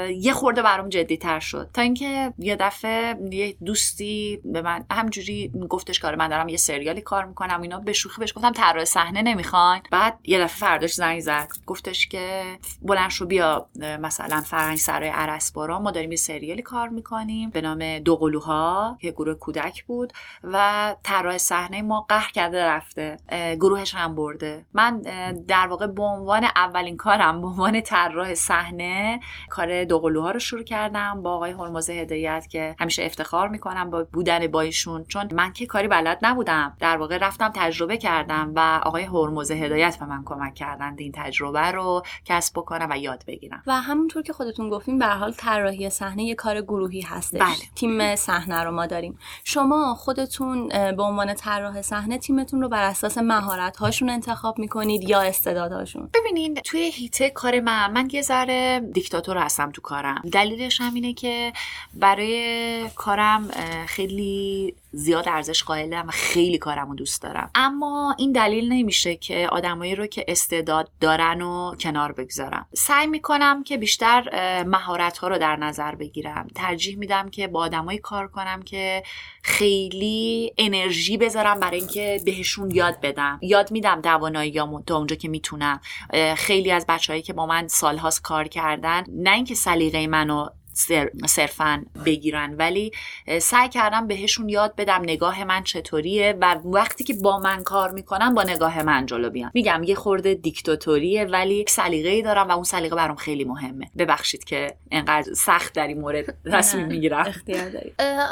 یه 0.09 0.33
خورده 0.33 0.61
برام 0.61 0.89
جدی 0.89 1.17
تر 1.17 1.39
شد. 1.39 1.69
تا 1.73 1.81
اینکه 1.81 2.33
یه 2.39 2.55
دفعه 2.55 3.15
یه 3.31 3.55
دوستی 3.65 4.41
به 4.45 4.61
من 4.61 4.85
همجوری 4.91 5.51
گفتش 5.69 5.99
کار 5.99 6.15
من 6.15 6.27
دارم 6.27 6.49
یه 6.49 6.57
سریالی 6.57 7.01
کار 7.01 7.25
می‌کنم 7.25 7.61
اینا 7.61 7.79
به 7.79 7.93
شوخی 7.93 8.19
بهش 8.19 8.33
گفتم 8.35 8.51
طراح 8.51 8.85
صحنه 8.85 9.21
نمی‌خواین؟ 9.21 9.81
بعد 9.91 10.19
یه 10.23 10.39
دفعه 10.39 10.57
فرداش 10.57 10.93
زنگ 10.93 11.10
زد. 11.19 11.47
گفتش 11.65 12.07
که 12.07 12.57
بلند 12.81 13.09
شو 13.09 13.25
بیا 13.25 13.67
مثلا 13.75 14.41
فرهنگ 14.41 14.77
سرای 14.77 15.09
عرسبارا 15.09 15.79
ما 15.79 15.91
داریم 15.91 16.11
یه 16.11 16.17
سریالی 16.17 16.61
کار 16.61 16.89
می‌کنیم 16.89 17.49
به 17.49 17.61
نام 17.61 17.99
دوقلوها 17.99 18.97
که 19.01 19.11
گروه 19.11 19.33
کودک 19.33 19.83
بود 19.83 20.13
و 20.43 20.95
طراح 21.03 21.37
صحنه 21.37 21.81
ما 21.81 22.05
قهر 22.09 22.31
کرده 22.31 22.65
رفته. 22.65 23.17
گروهش 23.55 23.95
هم 23.95 24.15
برده. 24.15 24.65
من 24.73 25.01
در 25.47 25.67
واقع 25.67 25.87
به 25.87 26.03
عنوان 26.03 26.43
اولین 26.43 26.97
کارم 26.97 27.41
به 27.41 27.47
عنوان 27.47 27.81
طراح 27.81 28.33
صحنه 28.33 29.19
کار 29.49 29.83
دوقلوها 29.83 30.31
رو 30.31 30.39
شروع 30.39 30.63
کردم 30.63 31.21
با 31.23 31.35
آقای 31.35 31.51
هرمز 31.51 31.89
هدایت 31.89 32.47
که 32.49 32.75
همیشه 32.79 33.03
افتخار 33.03 33.47
می‌کنم 33.47 33.89
با 33.89 34.03
بودن 34.13 34.47
با 34.47 34.61
ایشون. 34.61 35.05
چون 35.05 35.29
من 35.33 35.53
که 35.53 35.65
کاری 35.65 35.87
بلد 35.87 36.19
نبودم. 36.21 36.77
در 36.79 36.97
واقع 36.97 37.17
رفتم 37.17 37.51
تجربه 37.55 37.97
کردم 37.97 38.51
و 38.55 38.81
آقای 38.83 39.03
هرمز 39.03 39.51
هدایت 39.51 39.99
به 39.99 40.05
من 40.05 40.23
کمک 40.25 40.53
کردن. 40.53 40.95
این 41.01 41.11
تجربه 41.15 41.71
رو 41.71 42.03
کسب 42.25 42.53
بکنم 42.55 42.87
و 42.91 42.97
یاد 42.97 43.23
بگیرم. 43.27 43.63
و 43.67 43.81
همونطور 43.81 44.23
که 44.23 44.33
خودتون 44.33 44.69
گفتین 44.69 44.99
به 44.99 45.05
حال 45.05 45.31
طراحی 45.31 45.89
صحنه 45.89 46.23
یه 46.23 46.35
کار 46.35 46.61
گروهی 46.61 47.01
هستش. 47.01 47.39
بله. 47.39 47.55
تیم 47.75 48.15
صحنه 48.15 48.63
رو 48.63 48.71
ما 48.71 48.85
داریم. 48.85 49.19
شما 49.43 49.95
خودتون 49.95 50.67
به 50.67 51.03
عنوان 51.03 51.33
طراح 51.33 51.81
صحنه 51.81 52.17
تیمتون 52.17 52.61
رو 52.61 52.69
بر 52.69 52.83
اساس 52.83 53.17
مهارت 53.17 53.77
هاشون 53.77 54.09
انتخاب 54.09 54.59
می‌کنید 54.59 55.09
یا 55.09 55.21
استعدادهاشون؟ 55.21 56.09
ببینین 56.13 56.53
توی 56.53 56.91
هیته 56.93 57.29
کار 57.29 57.59
من 57.59 57.91
من 57.91 58.09
یه 58.11 58.21
ذره 58.21 58.79
دیکتاتور 58.93 59.37
هستم 59.37 59.71
تو 59.71 59.81
کارم. 59.81 60.21
دلیلش 60.31 60.81
هم 60.81 60.93
اینه 60.93 61.13
که 61.13 61.53
برای 61.93 62.89
کارم 62.95 63.47
خیلی 63.87 64.75
زیاد 64.91 65.29
ارزش 65.29 65.63
قائلم 65.63 66.07
و 66.07 66.11
خیلی 66.11 66.57
کارم 66.57 66.89
رو 66.89 66.95
دوست 66.95 67.21
دارم. 67.21 67.51
اما 67.55 68.15
این 68.17 68.31
دلیل 68.31 68.73
نمیشه 68.73 69.15
که 69.15 69.49
آدمایی 69.51 69.95
رو 69.95 70.07
که 70.07 70.25
استعداد 70.27 70.91
دارن 70.99 71.41
و 71.41 71.75
کنار 71.75 72.11
بگذارم. 72.11 72.67
سعی 72.73 73.07
می‌کنم 73.07 73.63
که 73.63 73.77
بیشتر 73.77 74.63
مهارت 74.63 75.17
ها 75.17 75.27
رو 75.27 75.37
در 75.37 75.55
نظر 75.55 75.95
بگیرم. 75.95 76.47
ترجیح 76.55 76.97
میدم 76.97 77.29
که 77.29 77.47
با 77.47 77.59
آدمایی 77.59 77.99
کار 77.99 78.27
کنم 78.27 78.61
که 78.61 79.03
خیلی 79.43 80.53
انرژی 80.57 81.17
بذارم 81.17 81.59
برای 81.59 81.79
اینکه 81.79 82.21
بهشون 82.25 82.71
یاد 82.71 83.01
بدم. 83.01 83.39
یاد 83.41 83.71
میدم 83.71 84.01
توانایی 84.01 84.53
تا 84.87 84.97
اونجا 84.97 85.15
که 85.15 85.27
می‌تونم. 85.27 85.81
خیلی 86.37 86.71
از 86.71 86.85
بچههایی 86.89 87.23
که 87.23 87.33
با 87.33 87.45
من 87.45 87.67
سالهاست 87.67 88.21
کار 88.21 88.47
کردن 88.47 89.03
نه 89.09 89.31
اینکه 89.31 89.55
سلیقه 89.55 90.07
منو 90.07 90.45
صرفا 91.25 91.85
بگیرن. 92.05 92.55
ولی 92.55 92.91
سعی 93.41 93.69
کردم 93.69 94.07
بهشون 94.07 94.49
یاد 94.49 94.75
بدم 94.75 95.01
نگاه 95.03 95.43
من 95.43 95.63
چطوریه 95.63 96.37
و 96.41 96.55
وقتی 96.65 97.03
که 97.03 97.13
با 97.13 97.39
من 97.39 97.63
کار 97.63 97.91
می‌کنم 97.91 98.33
با 98.33 98.43
نگاه 98.43 98.83
من 98.83 99.05
جلو 99.05 99.29
بیان. 99.29 99.51
میگم 99.53 99.83
یه 99.83 99.95
خورده 99.95 100.33
دیکتاتوریه 100.33 101.25
ولی 101.25 101.65
سلیقه 101.67 102.09
ای 102.09 102.21
دارم 102.21 102.47
و 102.47 102.51
اون 102.51 102.63
سلیقه 102.63 102.95
برام 102.95 103.15
خیلی 103.15 103.43
مهمه. 103.43 103.91
ببخشید 103.97 104.43
که 104.43 104.75
انقدر 104.91 105.33
سخت 105.33 105.73
در 105.73 105.87
این 105.87 106.01
مورد 106.01 106.35
تصمیم 106.51 106.87
می‌گیرم. 106.87 107.33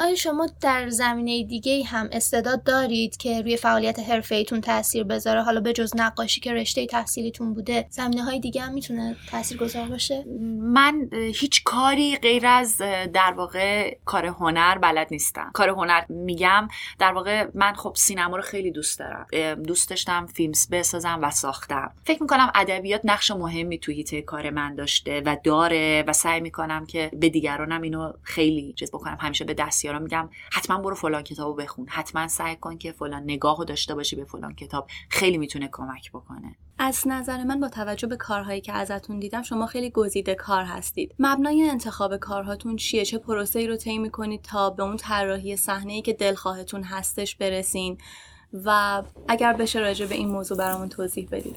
آیا 0.01 0.15
شما 0.17 0.47
در 0.61 0.89
زمینه 0.89 1.43
دیگه 1.43 1.83
هم 1.83 2.09
استعداد 2.11 2.63
دارید 2.63 3.17
که 3.17 3.41
روی 3.41 3.57
فعالیت 3.57 3.99
حرفه 3.99 4.35
ایتون 4.35 4.61
تاثیر 4.61 5.03
بذاره؟ 5.03 5.41
حالا 5.41 5.59
به 5.61 5.73
جز 5.73 5.91
نقاشی 5.95 6.41
که 6.41 6.53
رشته 6.53 6.85
تحصیلیتون 6.85 7.53
بوده 7.53 7.87
زمینه 7.89 8.23
های 8.23 8.39
دیگه 8.39 8.61
هم 8.61 8.73
می‌تونه 8.73 9.15
تاثیرگذار 9.31 9.87
باشه؟ 9.87 10.25
من 10.59 11.09
هیچ 11.35 11.63
کاری 11.63 12.17
غیر 12.29 12.47
از 12.47 12.77
در 13.13 13.33
واقع 13.37 13.97
کار 14.05 14.25
هنر 14.25 14.77
بلد 14.77 15.07
نیستم. 15.11 15.51
کار 15.53 15.69
هنر 15.69 16.01
میگم 16.09 16.67
در 16.99 17.13
واقع 17.13 17.47
من 17.53 17.73
خب 17.73 17.93
سینما 17.95 18.35
رو 18.35 18.41
خیلی 18.41 18.71
دوست 18.71 18.99
دارم. 18.99 19.27
دوست 19.63 19.89
داشتم 19.89 20.25
فیلمز 20.25 20.69
بسازم 20.69 21.19
و 21.21 21.31
ساختم. 21.31 21.91
فکر 22.03 22.21
می‌کنم 22.21 22.51
ادبیات 22.55 23.01
نقش 23.03 23.31
مهمی 23.31 23.79
تو 23.79 23.91
هیته 23.91 24.21
کار 24.21 24.49
من 24.49 24.75
داشته 24.75 25.21
و 25.25 25.37
داره 25.43 26.03
و 26.07 26.13
سعی 26.13 26.41
می‌کنم 26.41 26.85
که 26.85 27.11
به 27.13 27.29
دیگرانم 27.29 27.81
اینو 27.81 28.13
خیلی 28.21 28.73
چیز 28.73 28.91
بکنم. 28.91 29.17
همیشه 29.21 29.45
به 29.45 29.53
دستیارا 29.53 29.99
میگم 29.99 30.29
حتما 30.51 30.77
برو 30.77 30.95
فلان 30.95 31.23
کتابو 31.23 31.53
بخون. 31.53 31.87
حتما 31.89 32.27
سعی 32.27 32.55
کن 32.55 32.77
که 32.77 32.91
فلان 32.91 33.23
نگاهو 33.23 33.65
داشته 33.65 33.95
باشی 33.95 34.15
به 34.15 34.25
فلان 34.25 34.55
کتاب. 34.55 34.87
خیلی 35.09 35.37
می‌تونه 35.37 35.69
کمک 35.71 36.11
بکنه. 36.11 36.55
از 36.81 37.03
نظر 37.05 37.43
من 37.43 37.59
با 37.59 37.69
توجه 37.69 38.07
به 38.07 38.17
کارهایی 38.17 38.61
که 38.61 38.73
ازتون 38.73 39.19
دیدم 39.19 39.41
شما 39.41 39.65
خیلی 39.65 39.89
گزیده 39.89 40.35
کار 40.35 40.63
هستید. 40.63 41.15
مبنای 41.19 41.69
انتخاب 41.69 42.17
کارهاتون 42.17 42.75
چیه؟ 42.75 43.05
چه 43.05 43.17
پروسه 43.17 43.59
ای 43.59 43.67
رو 43.67 43.75
طی 43.75 43.97
می‌کنید 43.97 44.41
تا 44.41 44.69
به 44.69 44.83
اون 44.83 44.97
طراحی 44.97 45.55
صحنه 45.55 45.93
ای 45.93 46.01
که 46.01 46.13
دلخواهتون 46.13 46.83
هستش 46.83 47.35
برسین؟ 47.35 47.97
و 48.53 49.01
اگر 49.27 49.53
بشه 49.53 49.79
راجع 49.79 50.05
به 50.05 50.15
این 50.15 50.27
موضوع 50.27 50.57
برامون 50.57 50.89
توضیح 50.89 51.27
بدید. 51.31 51.55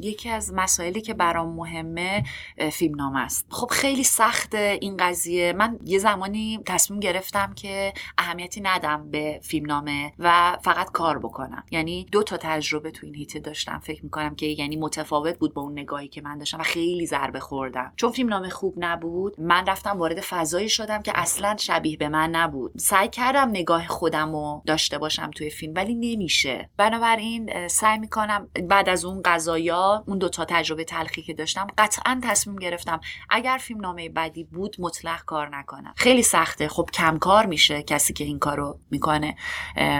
یکی 0.00 0.28
از 0.28 0.52
مسائلی 0.54 1.00
که 1.00 1.14
برام 1.14 1.54
مهمه 1.54 2.24
فیلم 2.72 2.94
نام 2.94 3.16
است. 3.16 3.46
خب 3.50 3.66
خیلی 3.70 4.04
سخت 4.04 4.54
این 4.54 4.96
قضیه. 4.96 5.52
من 5.52 5.78
یه 5.84 5.98
زمانی 5.98 6.60
تصمیم 6.66 7.00
گرفتم 7.00 7.52
که 7.54 7.92
اهمیتی 8.18 8.60
ندم 8.60 9.10
به 9.10 9.40
فیلم 9.42 9.66
نامه 9.66 10.12
و 10.18 10.58
فقط 10.62 10.90
کار 10.90 11.18
بکنم. 11.18 11.64
یعنی 11.70 12.06
دو 12.12 12.22
تا 12.22 12.36
تجربه 12.36 12.90
تو 12.90 13.06
این 13.06 13.14
هیته 13.14 13.38
داشتم. 13.38 13.78
فکر 13.78 14.04
می‌کنم 14.04 14.34
که 14.34 14.46
یعنی 14.46 14.76
متفاوت 14.76 15.38
بود 15.38 15.54
با 15.54 15.62
اون 15.62 15.72
نگاهی 15.72 16.08
که 16.08 16.20
من 16.20 16.38
داشتم 16.38 16.60
و 16.60 16.62
خیلی 16.62 17.06
ضربه 17.06 17.40
خوردم. 17.40 17.92
چون 17.96 18.12
فیلم 18.12 18.28
نامه 18.28 18.48
خوب 18.48 18.74
نبود 18.76 19.40
من 19.40 19.66
رفتم 19.66 19.98
وارد 19.98 20.20
فضایی 20.20 20.68
شدم 20.68 21.02
که 21.02 21.12
اصلا 21.14 21.56
شبیه 21.58 21.96
به 21.96 22.08
من 22.08 22.30
نبود. 22.30 22.72
سعی 22.78 23.08
کردم 23.08 23.48
نگاه 23.48 23.86
خودم 23.86 24.32
رو 24.32 24.62
داشته 24.66 24.98
باشم 24.98 25.30
توی 25.30 25.50
فیلم 25.50 25.72
ولی 25.76 25.94
نمیشه 26.22 26.70
بنابراین 26.76 27.68
سعی 27.68 27.98
می‌کنم 27.98 28.48
بعد 28.68 28.88
از 28.88 29.04
اون 29.04 29.22
قضایا 29.24 30.04
اون 30.06 30.18
دوتا 30.18 30.44
تجربه 30.44 30.84
تلخی 30.84 31.22
که 31.22 31.34
داشتم 31.34 31.66
قطعا 31.78 32.20
تصمیم 32.22 32.56
گرفتم 32.56 33.00
اگر 33.30 33.58
فیلم 33.62 33.80
نامه 33.80 34.08
بدی 34.08 34.44
بود 34.44 34.76
مطلق 34.78 35.24
کار 35.24 35.56
نکنم. 35.56 35.94
خیلی 35.96 36.22
سخته. 36.22 36.68
خب 36.68 36.88
کم 36.94 37.18
کار 37.18 37.46
میشه 37.46 37.82
کسی 37.82 38.12
که 38.12 38.24
این 38.24 38.38
کارو 38.38 38.78
می‌کنه. 38.90 39.36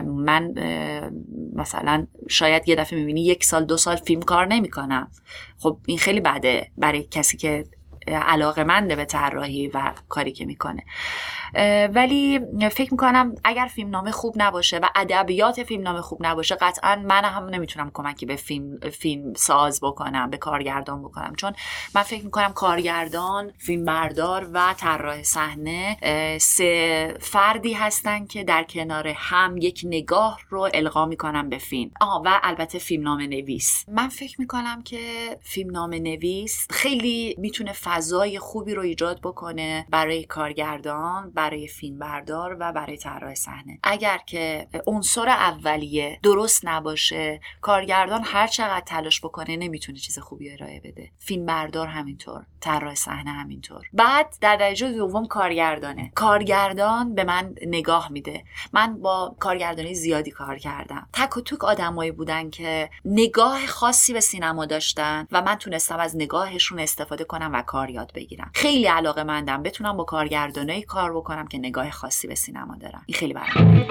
من 0.04 0.54
مثلا 1.54 2.06
شاید 2.28 2.68
یه 2.68 2.74
دفعه 2.74 2.98
می‌بینی 2.98 3.24
یک 3.24 3.44
سال 3.44 3.64
دو 3.64 3.76
سال 3.76 3.96
فیلم 3.96 4.22
کار 4.22 4.46
نمی‌کنم. 4.46 5.10
خب 5.58 5.78
این 5.86 5.98
خیلی 5.98 6.20
بده 6.20 6.70
برای 6.76 7.02
کسی 7.02 7.36
که 7.36 7.64
علاقه 8.06 8.64
منده 8.64 8.96
به 8.96 9.04
طراحی 9.04 9.68
و 9.68 9.92
کاری 10.08 10.32
که 10.32 10.44
می‌کنه. 10.44 10.84
ولی 11.94 12.40
فکر 12.72 12.92
می‌کنم 12.92 13.34
اگر 13.44 13.68
فیلم 13.74 13.90
نامه 13.90 14.10
خوب 14.10 14.34
نباشه 14.38 14.78
و 14.78 14.86
ادبیات 14.96 15.62
فیلم 15.62 15.82
نامه 15.82 16.00
خوب 16.00 16.26
نباشه 16.26 16.54
قطعا 16.54 16.96
من 16.96 17.24
هم 17.24 17.44
نمی‌تونم 17.44 17.90
کمکی 17.94 18.26
به 18.26 18.36
فیلم 18.36 18.78
فیلم 18.78 19.34
ساز 19.34 19.80
بکنم 19.82 20.30
به 20.30 20.36
کارگردان 20.36 21.02
بکنم. 21.02 21.34
چون 21.36 21.52
من 21.94 22.02
فکر 22.02 22.24
می‌کنم 22.24 22.52
کارگردان 22.52 23.52
فیلم 23.58 23.84
بردار 23.84 24.48
و 24.52 24.74
طراح 24.78 25.22
صحنه 25.22 25.96
سه 26.40 27.14
فردی 27.20 27.72
هستن 27.72 28.26
که 28.26 28.44
در 28.44 28.62
کنار 28.62 29.08
هم 29.08 29.56
یک 29.56 29.80
نگاه 29.84 30.38
رو 30.48 30.68
القا 30.74 31.06
می‌کنم 31.06 31.48
به 31.48 31.58
فیلم. 31.58 31.90
آه 32.00 32.22
و 32.24 32.40
البته 32.42 32.78
فیلم 32.78 33.02
نامه 33.02 33.26
نویس. 33.26 33.84
من 33.88 34.08
فکر 34.08 34.40
می‌کنم 34.40 34.82
که 34.82 34.98
فیلم 35.42 35.70
نامه 35.70 35.98
نویس 35.98 36.66
خیلی 36.70 37.34
می‌تونه 37.38 37.72
فضای 37.72 38.38
خوبی 38.38 38.74
رو 38.74 38.82
ایجاد 38.82 39.20
بکنه 39.20 39.86
برای 39.90 40.24
کارگردان 40.24 41.32
برای 41.42 41.68
فیلم 41.68 41.98
بردار 41.98 42.56
و 42.60 42.72
برای 42.72 42.96
طراح 42.96 43.34
صحنه. 43.34 43.78
اگر 43.82 44.18
که 44.26 44.68
عنصر 44.86 45.28
اولیه 45.28 46.18
درست 46.22 46.60
نباشه 46.64 47.40
کارگردان 47.60 48.22
هر 48.24 48.46
چقدر 48.46 48.84
تلاش 48.86 49.20
بکنه 49.20 49.56
نمی‌تونه 49.56 49.98
چیز 49.98 50.18
خوبی 50.18 50.50
ارائه 50.50 50.80
بده. 50.80 51.10
فیلم 51.18 51.46
بردار 51.46 51.86
همینطور 51.86 52.46
طراح 52.60 52.94
صحنه 52.94 53.30
همینطور. 53.30 53.86
بعد 53.92 54.36
در 54.40 54.56
درجه 54.56 54.92
دوم 54.92 55.26
کارگردانه. 55.26 56.12
کارگردان 56.14 57.14
به 57.14 57.24
من 57.24 57.54
نگاه 57.66 58.12
میده. 58.12 58.44
من 58.72 59.00
با 59.00 59.36
کارگردانی 59.40 59.94
زیادی 59.94 60.30
کار 60.30 60.58
کردم. 60.58 61.08
تک 61.12 61.36
و 61.36 61.40
توک 61.40 61.64
آدمایی 61.64 62.10
بودن 62.10 62.50
که 62.50 62.90
نگاه 63.04 63.66
خاصی 63.66 64.12
به 64.12 64.20
سینما 64.20 64.66
داشتن 64.66 65.26
و 65.32 65.42
من 65.42 65.54
تونستم 65.54 65.98
از 65.98 66.16
نگاهشون 66.16 66.78
استفاده 66.78 67.24
کنم 67.24 67.50
و 67.52 67.62
کار 67.62 67.90
یاد 67.90 68.12
بگیرم. 68.14 68.50
خیلی 68.54 68.86
علاقه 68.86 69.22
مندم 69.22 69.62
بتونم 69.62 69.96
با 69.96 70.04
کارگردانایی 70.04 70.82
کار 70.82 71.16
بکنم. 71.16 71.31
که 71.50 71.58
نگاه 71.58 71.90
خاصی 71.90 72.26
به 72.26 72.34
سینما 72.34 72.76
دارم. 72.76 73.02
این 73.06 73.18
خیلی 73.18 73.32
برام 73.34 73.82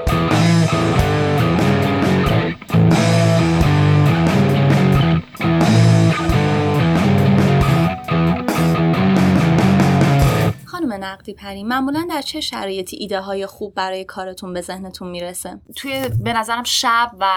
خانم 10.91 11.03
نقدی 11.03 11.33
پری 11.33 11.63
معمولا 11.63 12.07
در 12.09 12.21
چه 12.21 12.41
شرایطی 12.41 12.97
ایده 12.97 13.19
های 13.19 13.45
خوب 13.45 13.75
برای 13.75 14.05
کارتون 14.05 14.53
به 14.53 14.61
ذهنتون 14.61 15.09
می‌رسه؟ 15.09 15.61
توی 15.75 16.09
به 16.23 16.33
نظرم 16.33 16.63
شب 16.63 17.11
و 17.19 17.27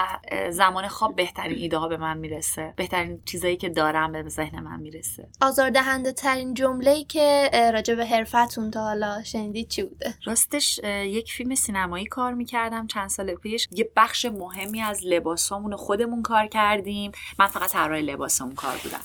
زمان 0.50 0.88
خواب 0.88 1.16
بهترین 1.16 1.58
ایده 1.58 1.78
ها 1.78 1.88
به 1.88 1.96
من 1.96 2.18
می‌رسه. 2.18 2.74
بهترین 2.76 3.22
چیزایی 3.24 3.56
که 3.56 3.68
دارم 3.68 4.12
به 4.12 4.28
ذهن 4.28 4.60
من 4.60 4.80
می‌رسه. 4.80 5.28
آزاردهنده 5.40 6.12
ترین 6.12 6.54
جمله 6.54 7.04
که 7.04 7.50
راجع 7.72 7.94
به 7.94 8.06
حرفتون 8.06 8.70
تا 8.70 8.80
حالا 8.80 9.22
شنیدید 9.22 9.68
چی 9.68 9.82
بوده؟ 9.82 10.14
راستش 10.24 10.80
یک 11.04 11.32
فیلم 11.32 11.54
سینمایی 11.54 12.06
کار 12.06 12.34
می‌کردم 12.34 12.86
چند 12.86 13.08
سال 13.08 13.34
پیش. 13.34 13.68
یه 13.70 13.90
بخش 13.96 14.24
مهمی 14.24 14.82
از 14.82 15.00
لباسامون 15.04 15.76
خودمون 15.76 16.22
کار 16.22 16.46
کردیم. 16.46 17.12
من 17.38 17.46
فقط 17.46 17.72
طراح 17.72 17.98
لباسمون 17.98 18.54
کار 18.54 18.76
بودم. 18.82 19.00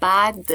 بعد 0.00 0.50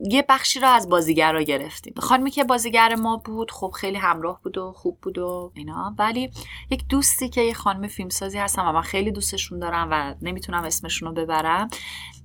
یه 0.00 0.24
بخشی 0.28 0.60
رو 0.60 0.68
از 0.68 0.88
بازیگرا 0.88 1.42
گرفتیم. 1.42 1.94
خانمی 1.98 2.30
که 2.30 2.44
بازیگر 2.44 2.94
ما 2.94 3.16
بود 3.16 3.50
خب 3.50 3.70
خیلی 3.70 3.96
همراه 3.96 4.40
بود 4.42 4.58
و 4.58 4.72
خوب 4.72 4.98
بود 5.02 5.18
و 5.18 5.52
اینا. 5.54 5.94
ولی 5.98 6.30
یک 6.70 6.84
دوستی 6.88 7.28
که 7.28 7.40
یه 7.40 7.54
خانم 7.54 7.88
فیلمسازی 7.88 8.38
هستم 8.38 8.66
و 8.66 8.72
من 8.72 8.82
خیلی 8.82 9.10
دوستشون 9.10 9.58
دارم 9.58 9.88
و 9.90 10.14
نمی‌تونم 10.22 10.64
اسمشون 10.64 11.08
رو 11.08 11.14
ببرم. 11.14 11.68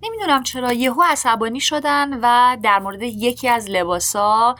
نمی‌دونم 0.03 0.43
چرا 0.43 0.73
یهو 0.73 1.03
عصبانی 1.05 1.59
شدن 1.59 2.19
و 2.21 2.57
در 2.63 2.79
مورد 2.79 3.01
یکی 3.01 3.49
از 3.49 3.69
لباسا 3.69 4.55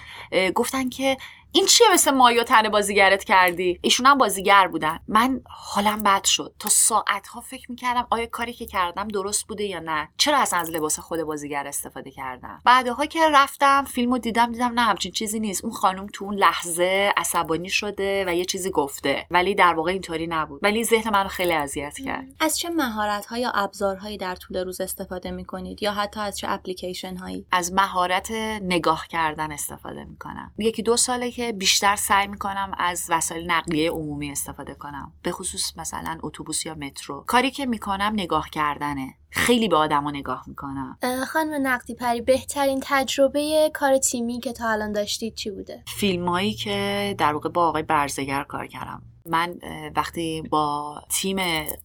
گفتن 0.55 0.89
که 0.89 1.17
این 1.51 1.65
چیه 1.65 1.87
مثل 1.93 2.11
مایو 2.11 2.43
تن 2.43 2.69
بازیگرت 2.69 3.23
کردی؟ 3.23 3.79
ایشون 3.81 4.05
هم 4.05 4.17
بازیگر 4.17 4.67
بودن. 4.67 4.99
من 5.07 5.41
حالم 5.45 6.03
بد 6.03 6.23
شد. 6.23 6.53
تا 6.59 6.69
ساعت 6.69 7.27
ها 7.27 7.41
فکر 7.41 7.71
می‌کردم 7.71 8.07
آیا 8.09 8.25
کاری 8.25 8.53
که 8.53 8.65
کردم 8.65 9.07
درست 9.07 9.47
بوده 9.47 9.63
یا 9.63 9.79
نه. 9.79 10.09
چرا 10.17 10.37
اصلا 10.37 10.59
از 10.59 10.69
لباس 10.69 10.99
خود 10.99 11.23
بازیگر 11.23 11.67
استفاده 11.67 12.11
کردم؟ 12.11 12.61
بعدها 12.65 13.05
که 13.05 13.19
رفتم 13.33 13.83
فیلمو 13.83 14.17
دیدم 14.17 14.51
دیدم 14.51 14.71
نه 14.73 14.81
همچین 14.81 15.11
چیزی 15.11 15.39
نیست. 15.39 15.65
اون 15.65 15.73
خانم 15.73 16.07
تو 16.13 16.25
اون 16.25 16.35
لحظه 16.35 17.13
عصبانی 17.17 17.69
شده 17.69 18.25
و 18.27 18.35
یه 18.35 18.45
چیزی 18.45 18.69
گفته. 18.69 19.27
ولی 19.31 19.55
در 19.55 19.73
واقع 19.73 19.91
اینطوری 19.91 20.27
نبود. 20.27 20.59
ولی 20.63 20.83
ذهن 20.83 21.13
منو 21.13 21.27
خیلی 21.27 21.53
اذیت 21.53 21.97
کرد. 22.05 22.25
از 22.39 22.59
چه 22.59 22.69
مهارت 22.69 23.25
ها 23.25 23.37
یا 23.37 23.51
ابزارهایی 23.51 24.17
در 24.17 24.35
طول 24.35 24.57
روز 24.57 24.81
استفاده 24.81 25.31
می‌کنید؟ 25.31 25.83
یا 25.83 25.91
حتی 25.91 26.19
از 26.19 26.37
چه 26.37 26.47
اپلیکیشن 26.49 27.17
هایی 27.17 27.45
از 27.51 27.73
مهارت 27.73 28.31
نگاه 28.61 29.07
کردن 29.07 29.51
استفاده 29.51 30.05
می‌کنم. 30.05 30.51
یکی 30.57 30.83
دو 30.83 30.97
ساله 30.97 31.31
که 31.39 31.51
بیشتر 31.51 31.95
سعی 31.95 32.27
می‌کنم 32.27 32.71
از 32.77 33.07
وسایل 33.09 33.51
نقلیه 33.51 33.91
عمومی 33.91 34.31
استفاده 34.31 34.73
کنم. 34.73 35.13
به 35.23 35.31
خصوص 35.31 35.77
مثلا 35.77 36.17
اتوبوس 36.23 36.65
یا 36.65 36.75
مترو. 36.75 37.23
کاری 37.27 37.51
که 37.51 37.65
می‌کنم 37.65 38.11
نگاه 38.13 38.49
کردنه. 38.49 39.13
خیلی 39.29 39.67
به 39.67 39.75
آدما 39.77 40.11
نگاه 40.11 40.43
می‌کنم. 40.47 40.97
خانم 41.27 41.67
نقدی 41.67 41.95
پری 41.95 42.21
بهترین 42.21 42.79
تجربه 42.83 43.71
کار 43.73 43.97
تیمی 43.97 44.39
که 44.39 44.53
تا 44.53 44.69
الان 44.69 44.91
داشتید 44.91 45.35
چی 45.35 45.51
بوده؟ 45.51 45.83
فیلمایی 45.87 46.53
که 46.53 47.15
در 47.17 47.33
واقع 47.33 47.49
با 47.49 47.67
آقای 47.67 47.83
برزگر 47.83 48.43
کار 48.43 48.67
کردم. 48.67 49.01
من 49.29 49.59
وقتی 49.95 50.41
با 50.49 50.95
تیم 51.09 51.37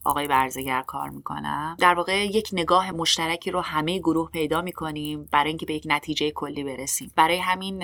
آقای 0.05 0.27
برزگر 0.27 0.83
کار 0.83 1.11
می‌کنم 1.11 1.77
در 1.81 1.95
واقع 1.95 2.27
یک 2.27 2.49
نگاه 2.53 2.91
مشترکی 2.91 3.51
رو 3.51 3.61
همه 3.61 3.99
گروه 3.99 4.31
پیدا 4.31 4.63
می‌کنیم 4.63 5.29
برای 5.33 5.49
اینکه 5.49 5.67
به 5.67 5.75
یک 5.75 5.85
نتیجه 5.87 6.31
کلی 6.31 6.65
برسیم. 6.65 7.11
برای 7.17 7.39
همین 7.39 7.79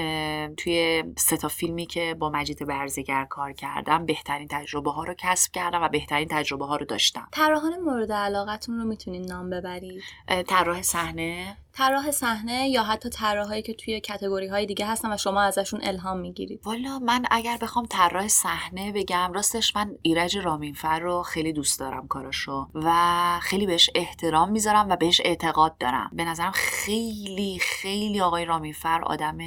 توی 0.54 1.04
سه 1.16 1.36
تا 1.36 1.48
فیلمی 1.48 1.86
که 1.86 2.16
با 2.18 2.30
مجید 2.30 2.66
برزگر 2.66 3.24
کار 3.24 3.52
کردم 3.52 4.06
بهترین 4.06 4.48
تجربه 4.48 4.90
ها 4.90 5.04
رو 5.04 5.14
کسب 5.18 5.52
کردم 5.52 5.82
و 5.82 5.88
بهترین 5.88 6.28
تجربه 6.30 6.66
ها 6.66 6.76
رو 6.76 6.86
داشتم. 6.86 7.28
طراحان 7.32 7.80
مورد 7.80 8.12
علاقتون 8.12 8.78
رو 8.78 8.84
می‌تونید 8.84 9.32
نام 9.32 9.50
ببرید؟ 9.50 10.02
طراح 10.46 10.82
صحنه 10.82 11.56
طراح 11.72 12.10
صحنه 12.10 12.68
یا 12.68 12.82
حتی 12.82 13.08
طراحایی 13.08 13.62
که 13.62 13.74
توی 13.74 14.00
کتگوری 14.00 14.46
های 14.46 14.66
دیگه 14.66 14.86
هستن 14.86 15.12
و 15.12 15.16
شما 15.16 15.42
ازشون 15.42 15.80
الهام 15.82 16.18
می‌گیرید؟ 16.18 16.60
والا 16.64 16.98
من 16.98 17.24
اگر 17.30 17.58
بخوام 17.62 17.86
طراح 17.86 18.28
صحنه 18.28 18.92
بگم 18.92 19.32
راستش 19.32 19.76
من 19.76 19.94
ایرج 20.02 20.38
رامینفر 20.38 20.98
رو 20.98 21.22
خیلی 21.22 21.52
دوست 21.52 21.80
دارم 21.80 22.08
کاراشو 22.08 22.68
و 22.74 23.38
خیلی 23.42 23.66
بهش 23.66 23.90
احترام 23.94 24.50
می‌ذارم 24.50 24.88
و 24.88 24.96
بهش 24.96 25.20
اعتقاد 25.24 25.78
دارم. 25.78 26.10
به 26.12 26.24
نظرم 26.24 26.52
خیلی 26.54 27.58
خیلی 27.60 28.20
آقای 28.20 28.44
رامینفر 28.44 29.02
آدم 29.02 29.38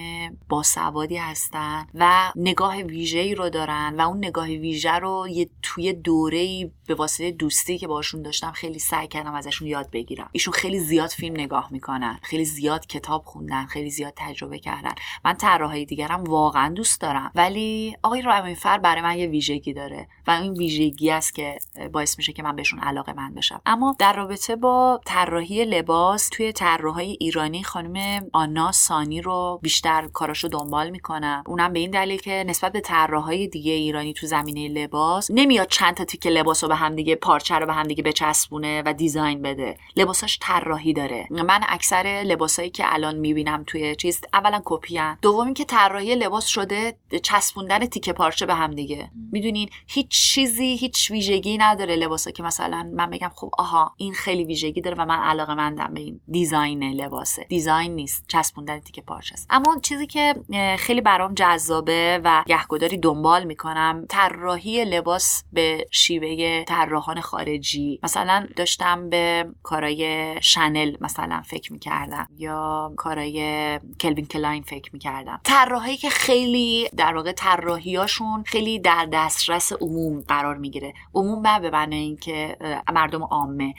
باسوادی 0.50 1.18
هستن 1.18 1.88
و 1.94 2.32
نگاه 2.36 2.78
ویژه‌ای 2.78 3.36
رو 3.36 3.50
دارن 3.50 3.96
و 3.98 4.02
اون 4.02 4.18
نگاه 4.18 4.48
ویژه 4.48 4.92
رو 4.92 5.28
یه 5.30 5.50
توی 5.62 5.94
دوره 5.94 6.72
به 6.88 6.96
واسطه 6.96 7.32
دوستی 7.32 7.78
که 7.78 7.88
باشون 7.88 8.22
داشتم 8.22 8.52
خیلی 8.52 8.80
سعی 8.80 9.08
کردم 9.08 9.34
ازشون 9.34 9.68
یاد 9.68 9.90
بگیرم. 9.92 10.30
ایشون 10.32 10.54
خیلی 10.54 10.80
زیاد 10.80 11.10
فیلم 11.10 11.34
نگاه 11.34 11.68
می‌کنن. 11.72 12.13
خیلی 12.22 12.46
زیاد 12.46 12.88
کتاب 12.88 13.24
خوندن 13.26 13.66
خیلی 13.66 13.90
زیاد 13.90 14.14
تجربه 14.16 14.60
کردن. 14.60 14.94
من 15.26 15.34
طراحهای 15.34 15.86
دیگرم 15.86 16.24
واقعا 16.24 16.74
دوست 16.74 17.02
دارم. 17.02 17.32
ولی 17.36 17.98
آقای 18.04 18.22
رامینفر 18.22 18.78
برای 18.78 19.02
من 19.02 19.18
یه 19.18 19.28
ویژگی 19.28 19.74
داره 19.74 20.08
و 20.28 20.32
این 20.32 20.54
ویژگی 20.54 21.12
است 21.12 21.36
که 21.36 21.58
باعث 21.94 22.18
میشه 22.18 22.34
که 22.34 22.44
من 22.44 22.56
بهشون 22.56 22.80
علاقه 22.80 23.14
من 23.14 23.34
بشم. 23.34 23.62
اما 23.66 23.96
در 24.00 24.14
رابطه 24.14 24.56
با 24.56 25.02
طراحی 25.06 25.66
لباس 25.66 26.30
توی 26.30 26.52
طراحهای 26.52 27.18
ایرانی 27.20 27.64
خانم 27.64 28.26
آنا 28.34 28.72
سانی 28.72 29.22
رو 29.22 29.60
بیشتر 29.62 30.08
کاراشو 30.14 30.48
دنبال 30.48 30.90
می‌کنم. 30.90 31.44
اونم 31.48 31.74
به 31.74 31.80
این 31.80 31.92
دلیل 31.92 32.20
که 32.20 32.44
نسبت 32.48 32.72
به 32.72 32.82
طراحهای 32.82 33.48
دیگه 33.48 33.72
ایرانی 33.72 34.14
تو 34.14 34.28
زمینه 34.28 34.68
لباس 34.68 35.32
نمیاد 35.32 35.68
چند 35.68 35.94
تا 35.94 36.06
تیکه 36.06 36.30
لباس 36.30 36.64
رو 36.64 36.68
به 36.68 36.76
هم 36.76 36.96
دیگه 36.96 37.16
پارچه 37.16 37.56
رو 37.56 37.66
به 37.66 37.74
هم 37.74 37.84
دیگه 37.84 38.04
بچسبونه 38.04 38.84
و 38.86 38.94
دیزاین 38.94 39.42
بده. 39.42 39.78
لباساش 39.96 40.40
طراحی 40.42 40.94
داره. 40.94 41.28
من 41.30 41.62
اکثر 41.68 42.03
لباسایی 42.06 42.70
که 42.70 42.94
الان 42.94 43.16
می‌بینم 43.16 43.64
توی 43.68 43.96
چیز 43.96 44.22
اولا 44.34 44.62
کپی 44.66 45.00
دوم 45.22 45.54
که 45.54 45.66
طراحی 45.66 46.16
لباس 46.16 46.46
شده 46.46 46.98
چسبوندن 47.24 47.86
تیکه 47.86 48.14
پارچه 48.14 48.46
به 48.46 48.54
هم 48.54 48.72
دیگه. 48.72 49.12
می‌دونین 49.32 49.70
هیچ 49.88 50.08
چیزی 50.10 50.76
هیچ 50.76 51.12
ویژگی 51.12 51.58
نداره 51.58 51.96
لباسا 51.96 52.32
که 52.32 52.44
مثلا 52.44 52.92
من 52.94 53.10
بگم 53.10 53.32
خب 53.36 53.50
آها 53.58 53.94
این 53.98 54.14
خیلی 54.14 54.44
ویژگی 54.44 54.82
داره 54.82 54.98
و 55.00 55.06
من 55.06 55.20
علاقه 55.20 55.54
مندم 55.54 55.94
به 55.94 56.00
این 56.00 56.22
دیزاین 56.28 56.84
لباسه. 56.84 57.46
دیزاین 57.50 57.96
نیست 57.96 58.26
چسبوندن 58.28 58.80
تیکه 58.80 59.02
پارچه 59.02 59.34
است. 59.34 59.48
اما 59.50 59.80
چیزی 59.84 60.08
که 60.08 60.36
خیلی 60.80 61.02
برام 61.02 61.34
جذابه 61.34 62.22
و 62.24 62.44
گهگداری 62.48 62.98
دنبال 62.98 63.44
می‌کنم 63.44 64.06
طراحی 64.10 64.86
لباس 64.86 65.44
به 65.54 65.88
شیوه 65.92 66.64
طراحان 66.64 67.22
خارجی. 67.22 68.00
مثلا 68.04 68.48
داشتم 68.56 69.10
به 69.10 69.46
کارای 69.64 70.36
شنل 70.42 70.96
مثلا 71.02 71.42
فکر 71.46 71.74
می‌کردم. 71.74 71.93
یا 72.38 72.94
کارای 72.98 73.80
کلوین 74.00 74.26
کلاین 74.26 74.64
فکر 74.64 74.90
می‌کردم. 74.94 75.40
طراحی 75.44 75.98
که 75.98 76.10
خیلی 76.10 76.90
در 76.98 77.16
واقع 77.16 77.32
طراحیاشون 77.32 78.44
خیلی 78.44 78.80
در 78.80 79.08
دسترس 79.14 79.74
عموم 79.74 80.22
قرار 80.22 80.58
می‌گیره. 80.58 80.94
عموم 81.14 81.60
به 81.60 81.70
معنی 81.70 81.96
اینکه 81.96 82.58
مردم 82.94 83.24
عامه. 83.24 83.74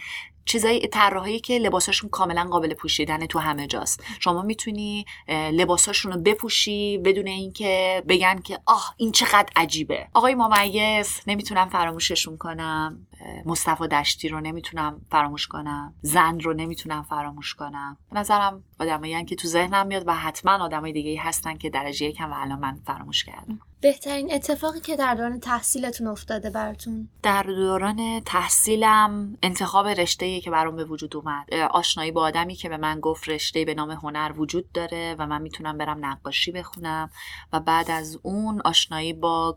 چیزای 0.45 0.89
طراحی 0.89 1.41
که 1.41 1.59
لباساشون 1.59 2.11
کاملا 2.11 2.45
قابل 2.45 2.75
پوشیدن 2.75 3.27
تو 3.27 3.39
همه 3.39 3.67
جاست. 3.67 4.05
شما 4.21 4.43
می‌تونی 4.43 5.05
لباساشون 5.29 6.13
رو 6.13 6.21
بپوشی 6.21 6.99
بدون 6.99 7.27
اینکه 7.27 8.03
بگن 8.09 8.39
که 8.41 8.59
آه 8.67 8.95
این 8.97 9.13
چقدر 9.13 9.49
عجیبه. 9.57 10.09
آقای 10.15 10.35
ممیز 10.35 11.21
نمی‌تونم 11.27 11.69
فراموششون 11.69 12.37
کنم. 12.37 13.07
مصطفی 13.47 13.89
دشتی 13.89 14.29
رو 14.29 14.41
نمی‌تونم 14.41 15.01
فراموش 15.11 15.47
کنم. 15.47 15.95
زن 16.03 16.41
رو 16.41 16.55
نمی‌تونم 16.55 17.03
فراموش 17.03 17.55
کنم. 17.55 17.97
به 18.13 18.21
نظرم 18.21 18.65
آدمایی 18.81 19.25
که 19.25 19.37
تو 19.37 19.49
ذهنم 19.49 19.87
میاد 19.87 20.05
و 20.07 20.15
حتما 20.15 20.65
آدمای 20.65 20.93
دیگه 20.93 21.21
هستن 21.21 21.57
که 21.57 21.71
درجه 21.71 22.07
یکم 22.07 22.33
و 22.33 22.35
الان 22.37 22.59
من 22.59 22.81
فراموش 22.87 23.25
کردم. 23.25 23.61
بهترین 23.81 24.35
اتفاقی 24.35 24.81
که 24.81 24.97
در 24.97 25.15
دوران 25.15 25.41
تحصیلتون 25.41 26.07
افتاده 26.07 26.51
براتون؟ 26.51 27.09
در 27.23 27.43
دوران 27.43 28.21
تحصیلم 28.21 29.39
انتخاب 29.43 29.87
رشته 29.87 30.41
که 30.41 30.51
برام 30.51 30.77
به 30.77 30.85
وجود 30.85 31.17
اومد. 31.17 31.55
آشنایی 31.55 32.11
با 32.11 32.23
آدمی 32.23 32.55
که 32.55 32.69
به 32.69 32.77
من 32.77 33.01
گفت 33.01 33.29
رشته 33.29 33.65
به 33.65 33.75
نام 33.75 33.91
هنر 33.91 34.33
وجود 34.37 34.73
داره 34.73 35.17
و 35.19 35.27
من 35.27 35.43
می‌تونم 35.43 35.79
برم 35.79 36.07
نقاشی 36.07 36.53
بخونم. 36.53 37.11
و 37.53 37.61
بعد 37.61 37.91
از 37.91 38.19
اون 38.23 38.61
آشنایی 38.65 39.13
با 39.13 39.57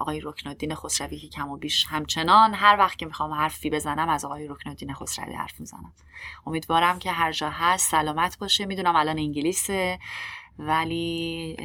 آقای 0.00 0.20
رکنالدین 0.20 0.74
خسروی 0.74 1.18
که 1.18 1.28
کم 1.28 1.48
و 1.48 1.56
بیش 1.56 1.86
همچنان 1.88 2.54
هر 2.54 2.76
وقت 2.78 2.98
که 2.98 3.06
می‌خوام 3.06 3.32
حرفی 3.32 3.70
بزنم 3.70 4.08
از 4.08 4.24
آقای 4.24 4.48
رکنالدین 4.48 4.94
خسروی 4.94 5.34
حرف 5.34 5.60
می‌زنم. 5.60 5.92
امیدوارم 6.46 6.98
که 6.98 7.12
هر 7.12 7.32
جا 7.32 7.50
هست 7.50 7.90
سلامت 7.90 8.38
باشه. 8.38 8.66
می‌دونم 8.66 8.96
الان 8.96 9.18
انگلیسه. 9.18 9.98
ولی 10.60 11.56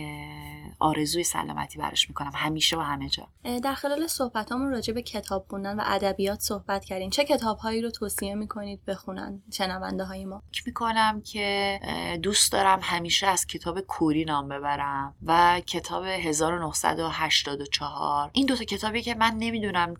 آرزوی 0.79 1.23
سلامتی 1.23 1.79
براش 1.79 2.10
می‌کنم 2.10 2.31
همیشه 2.36 2.77
و 2.77 2.79
همه 2.79 3.10
جا. 3.10 3.27
در 3.63 3.73
خلال 3.73 4.08
صحبتامون 4.08 4.71
راجع 4.71 4.93
به 4.93 5.01
کتاب 5.01 5.45
خوندن 5.49 5.79
و 5.79 5.84
ادبیات 5.86 6.39
صحبت 6.39 6.86
کردیم 6.86 7.10
چه 7.10 7.25
کتابهایی 7.25 7.81
رو 7.81 7.91
توصیه 7.91 8.36
می‌کنید 8.36 8.86
بخونن 8.86 9.41
شنونده 9.53 10.03
های 10.03 10.25
ما 10.25 10.43
می‌کنم 10.65 11.21
که 11.21 11.79
دوست 12.23 12.51
دارم 12.51 12.79
همیشه 12.84 13.27
از 13.27 13.45
کتاب 13.45 13.81
کوری 13.81 14.25
نام 14.25 14.49
ببرم 14.49 15.15
و 15.25 15.62
کتاب 15.65 16.05
1984 16.05 18.29
این 18.34 18.45
دوتا 18.45 18.63
کتابی 18.63 19.01
که 19.01 19.15
من 19.15 19.36
نمی‌دونم 19.39 19.93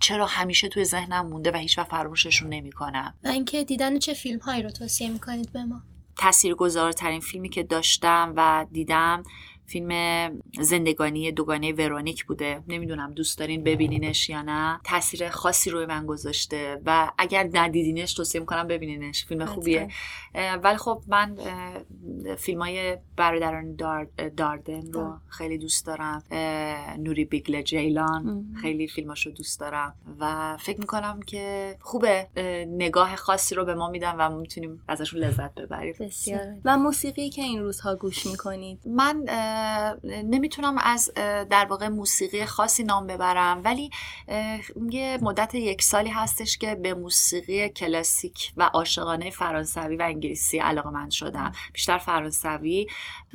چرا 0.00 0.26
همیشه 0.26 0.68
توی 0.68 0.84
ذهنم 0.84 1.26
مونده 1.26 1.50
و 1.50 1.56
هیچ 1.56 1.78
وقت 1.78 1.88
فراموششون 1.88 2.48
نمی‌کنم. 2.48 3.14
و 3.24 3.28
اینکه 3.28 3.64
دیدن 3.64 3.98
چه 3.98 4.14
فیلم 4.14 4.38
هایی 4.38 4.62
رو 4.62 4.70
توصیه 4.70 5.08
می‌کنید 5.08 5.52
به 5.52 5.64
ما؟ 5.64 5.82
تاثیرگذارترین 6.22 7.20
فیلمی 7.20 7.48
که 7.48 7.62
داشتم 7.62 8.32
و 8.36 8.66
دیدم 8.72 9.22
فیلم 9.72 10.42
زندگانی 10.60 11.32
دوگانه 11.32 11.72
ورونیک 11.72 12.24
بوده. 12.24 12.62
نمی‌دونم 12.68 13.12
دوست 13.12 13.38
دارین 13.38 13.64
ببینینش 13.64 14.28
یا 14.28 14.42
نه. 14.42 14.80
تاثیر 14.84 15.28
خاصی 15.28 15.70
روی 15.70 15.86
من 15.86 16.06
گذاشته 16.06 16.80
و 16.86 17.10
اگر 17.18 17.48
ندیدینش 17.52 18.14
توصیه 18.14 18.40
می‌کنم 18.40 18.66
ببینینش. 18.66 19.24
فیلم 19.24 19.44
خوبیه. 19.44 19.88
ولی 20.62 20.76
خب 20.76 21.02
من 21.06 21.36
فیلم 22.38 22.62
های 22.62 22.98
برادران 23.16 23.76
داردن 24.36 24.92
رو 24.92 25.16
خیلی 25.28 25.58
دوست 25.58 25.86
دارم. 25.86 26.22
نوری 26.98 27.24
بیگل 27.24 27.62
جیلان 27.62 28.46
خیلی 28.62 28.88
فیلماشو 28.88 29.30
دوست 29.30 29.60
دارم 29.60 29.94
و 30.20 30.56
فکر 30.56 30.80
می‌کنم 30.80 31.20
که 31.26 31.76
خوبه. 31.80 32.28
نگاه 32.68 33.16
خاصی 33.16 33.54
رو 33.54 33.64
به 33.64 33.74
ما 33.74 33.88
میدن 33.90 34.16
و 34.16 34.38
می‌تونیم 34.38 34.82
ازشون 34.88 35.20
لذت 35.20 35.54
ببریم. 35.54 35.94
بسیار 36.00 36.54
و 36.64 36.78
موسیقی 36.78 37.30
که 37.30 37.42
این 37.42 37.60
روزها 37.60 37.96
گوش 37.96 38.26
می‌کنید؟ 38.26 38.80
من 38.86 39.24
نمی‌تونم 40.04 40.78
از 40.78 41.12
در 41.50 41.66
واقع 41.70 41.88
موسیقی 41.88 42.44
خاصی 42.44 42.84
نام 42.84 43.06
ببرم 43.06 43.60
ولی 43.64 43.90
یه 44.90 45.18
مدت 45.22 45.54
یک 45.54 45.82
سالی 45.82 46.10
هستش 46.10 46.58
که 46.58 46.74
به 46.74 46.94
موسیقی 46.94 47.68
کلاسیک 47.68 48.52
و 48.56 48.62
عاشقانه 48.62 49.30
فرانسوی 49.30 49.96
و 49.96 50.02
انگلیسی 50.02 50.58
علاقه 50.58 50.90
من 50.90 51.10
شدم. 51.10 51.52
بیشتر 51.72 51.98
فرانسوی. 51.98 52.86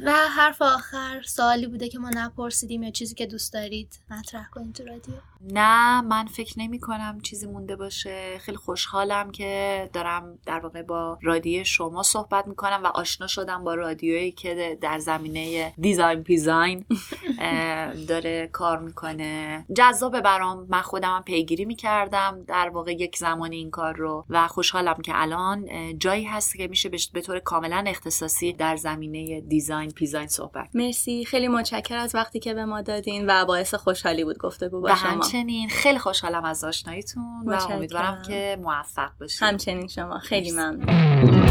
و 0.05 0.11
حرف 0.11 0.61
آخر 0.61 1.21
سوالی 1.25 1.67
بوده 1.67 1.89
که 1.89 1.99
ما 1.99 2.09
نپرسیدیم 2.09 2.83
یا 2.83 2.91
چیزی 2.91 3.15
که 3.15 3.25
دوست 3.25 3.53
دارید 3.53 3.99
مطرح 4.11 4.49
کنید 4.49 4.75
تو 4.75 4.85
رادیو؟ 4.85 5.13
نه 5.41 6.01
من 6.01 6.25
فکر 6.25 6.59
نمی 6.59 6.79
کنم 6.79 7.19
چیزی 7.23 7.47
مونده 7.47 7.75
باشه. 7.75 8.37
خیلی 8.39 8.57
خوشحالم 8.57 9.31
که 9.31 9.89
دارم 9.93 10.39
در 10.45 10.59
واقع 10.59 10.81
با 10.81 11.19
رادیو 11.21 11.63
شما 11.63 12.03
صحبت 12.03 12.47
می‌کنم 12.47 12.81
و 12.83 12.87
آشنا 12.87 13.27
شدم 13.27 13.63
با 13.63 13.73
رادیویی 13.73 14.31
که 14.31 14.77
در 14.81 14.99
زمینه 14.99 15.73
دیزاین 16.15 16.23
پیزاین 16.23 16.85
داره 18.09 18.49
کار 18.51 18.79
می‌کنه. 18.79 19.65
جذاب 19.75 20.21
برام. 20.21 20.65
من 20.69 20.81
خودم 20.81 21.23
پیگیری 21.25 21.65
می‌کردم 21.65 22.43
در 22.47 22.69
واقع 22.69 22.91
یک 22.91 23.17
زمانی 23.17 23.55
این 23.55 23.71
کار 23.71 23.95
رو 23.95 24.25
و 24.29 24.47
خوشحالم 24.47 25.01
که 25.01 25.11
الان 25.15 25.65
جایی 25.97 26.23
هست 26.23 26.57
که 26.57 26.67
میشه 26.67 26.89
به 27.13 27.21
طور 27.21 27.39
کاملا 27.39 27.83
اختصاصی 27.87 28.53
در 28.53 28.75
زمینه 28.75 29.41
دیزاین 29.41 29.91
پیزاین 29.91 30.27
صحبت 30.27 30.69
مرسی. 30.73 31.25
خیلی 31.25 31.47
متشکر 31.47 31.95
از 31.97 32.15
وقتی 32.15 32.39
که 32.39 32.53
به 32.53 32.65
ما 32.65 32.81
دادین 32.81 33.25
و 33.29 33.45
باعث 33.45 33.73
خوشحالی 33.73 34.23
بود 34.23 34.37
گفتگو 34.37 34.81
با 34.81 34.95
شما. 34.95 35.09
همچنین 35.09 35.69
خیلی 35.69 35.99
خوشحالم 35.99 36.43
از 36.45 36.63
آشناییتون 36.63 37.23
و 37.45 37.59
امیدوارم 37.69 38.21
که 38.27 38.59
موفق 38.61 39.09
باشید 39.19 39.43
همچنین 39.43 39.87
شما. 39.87 40.19
خیلی 40.19 40.51
ممنون. 40.51 41.46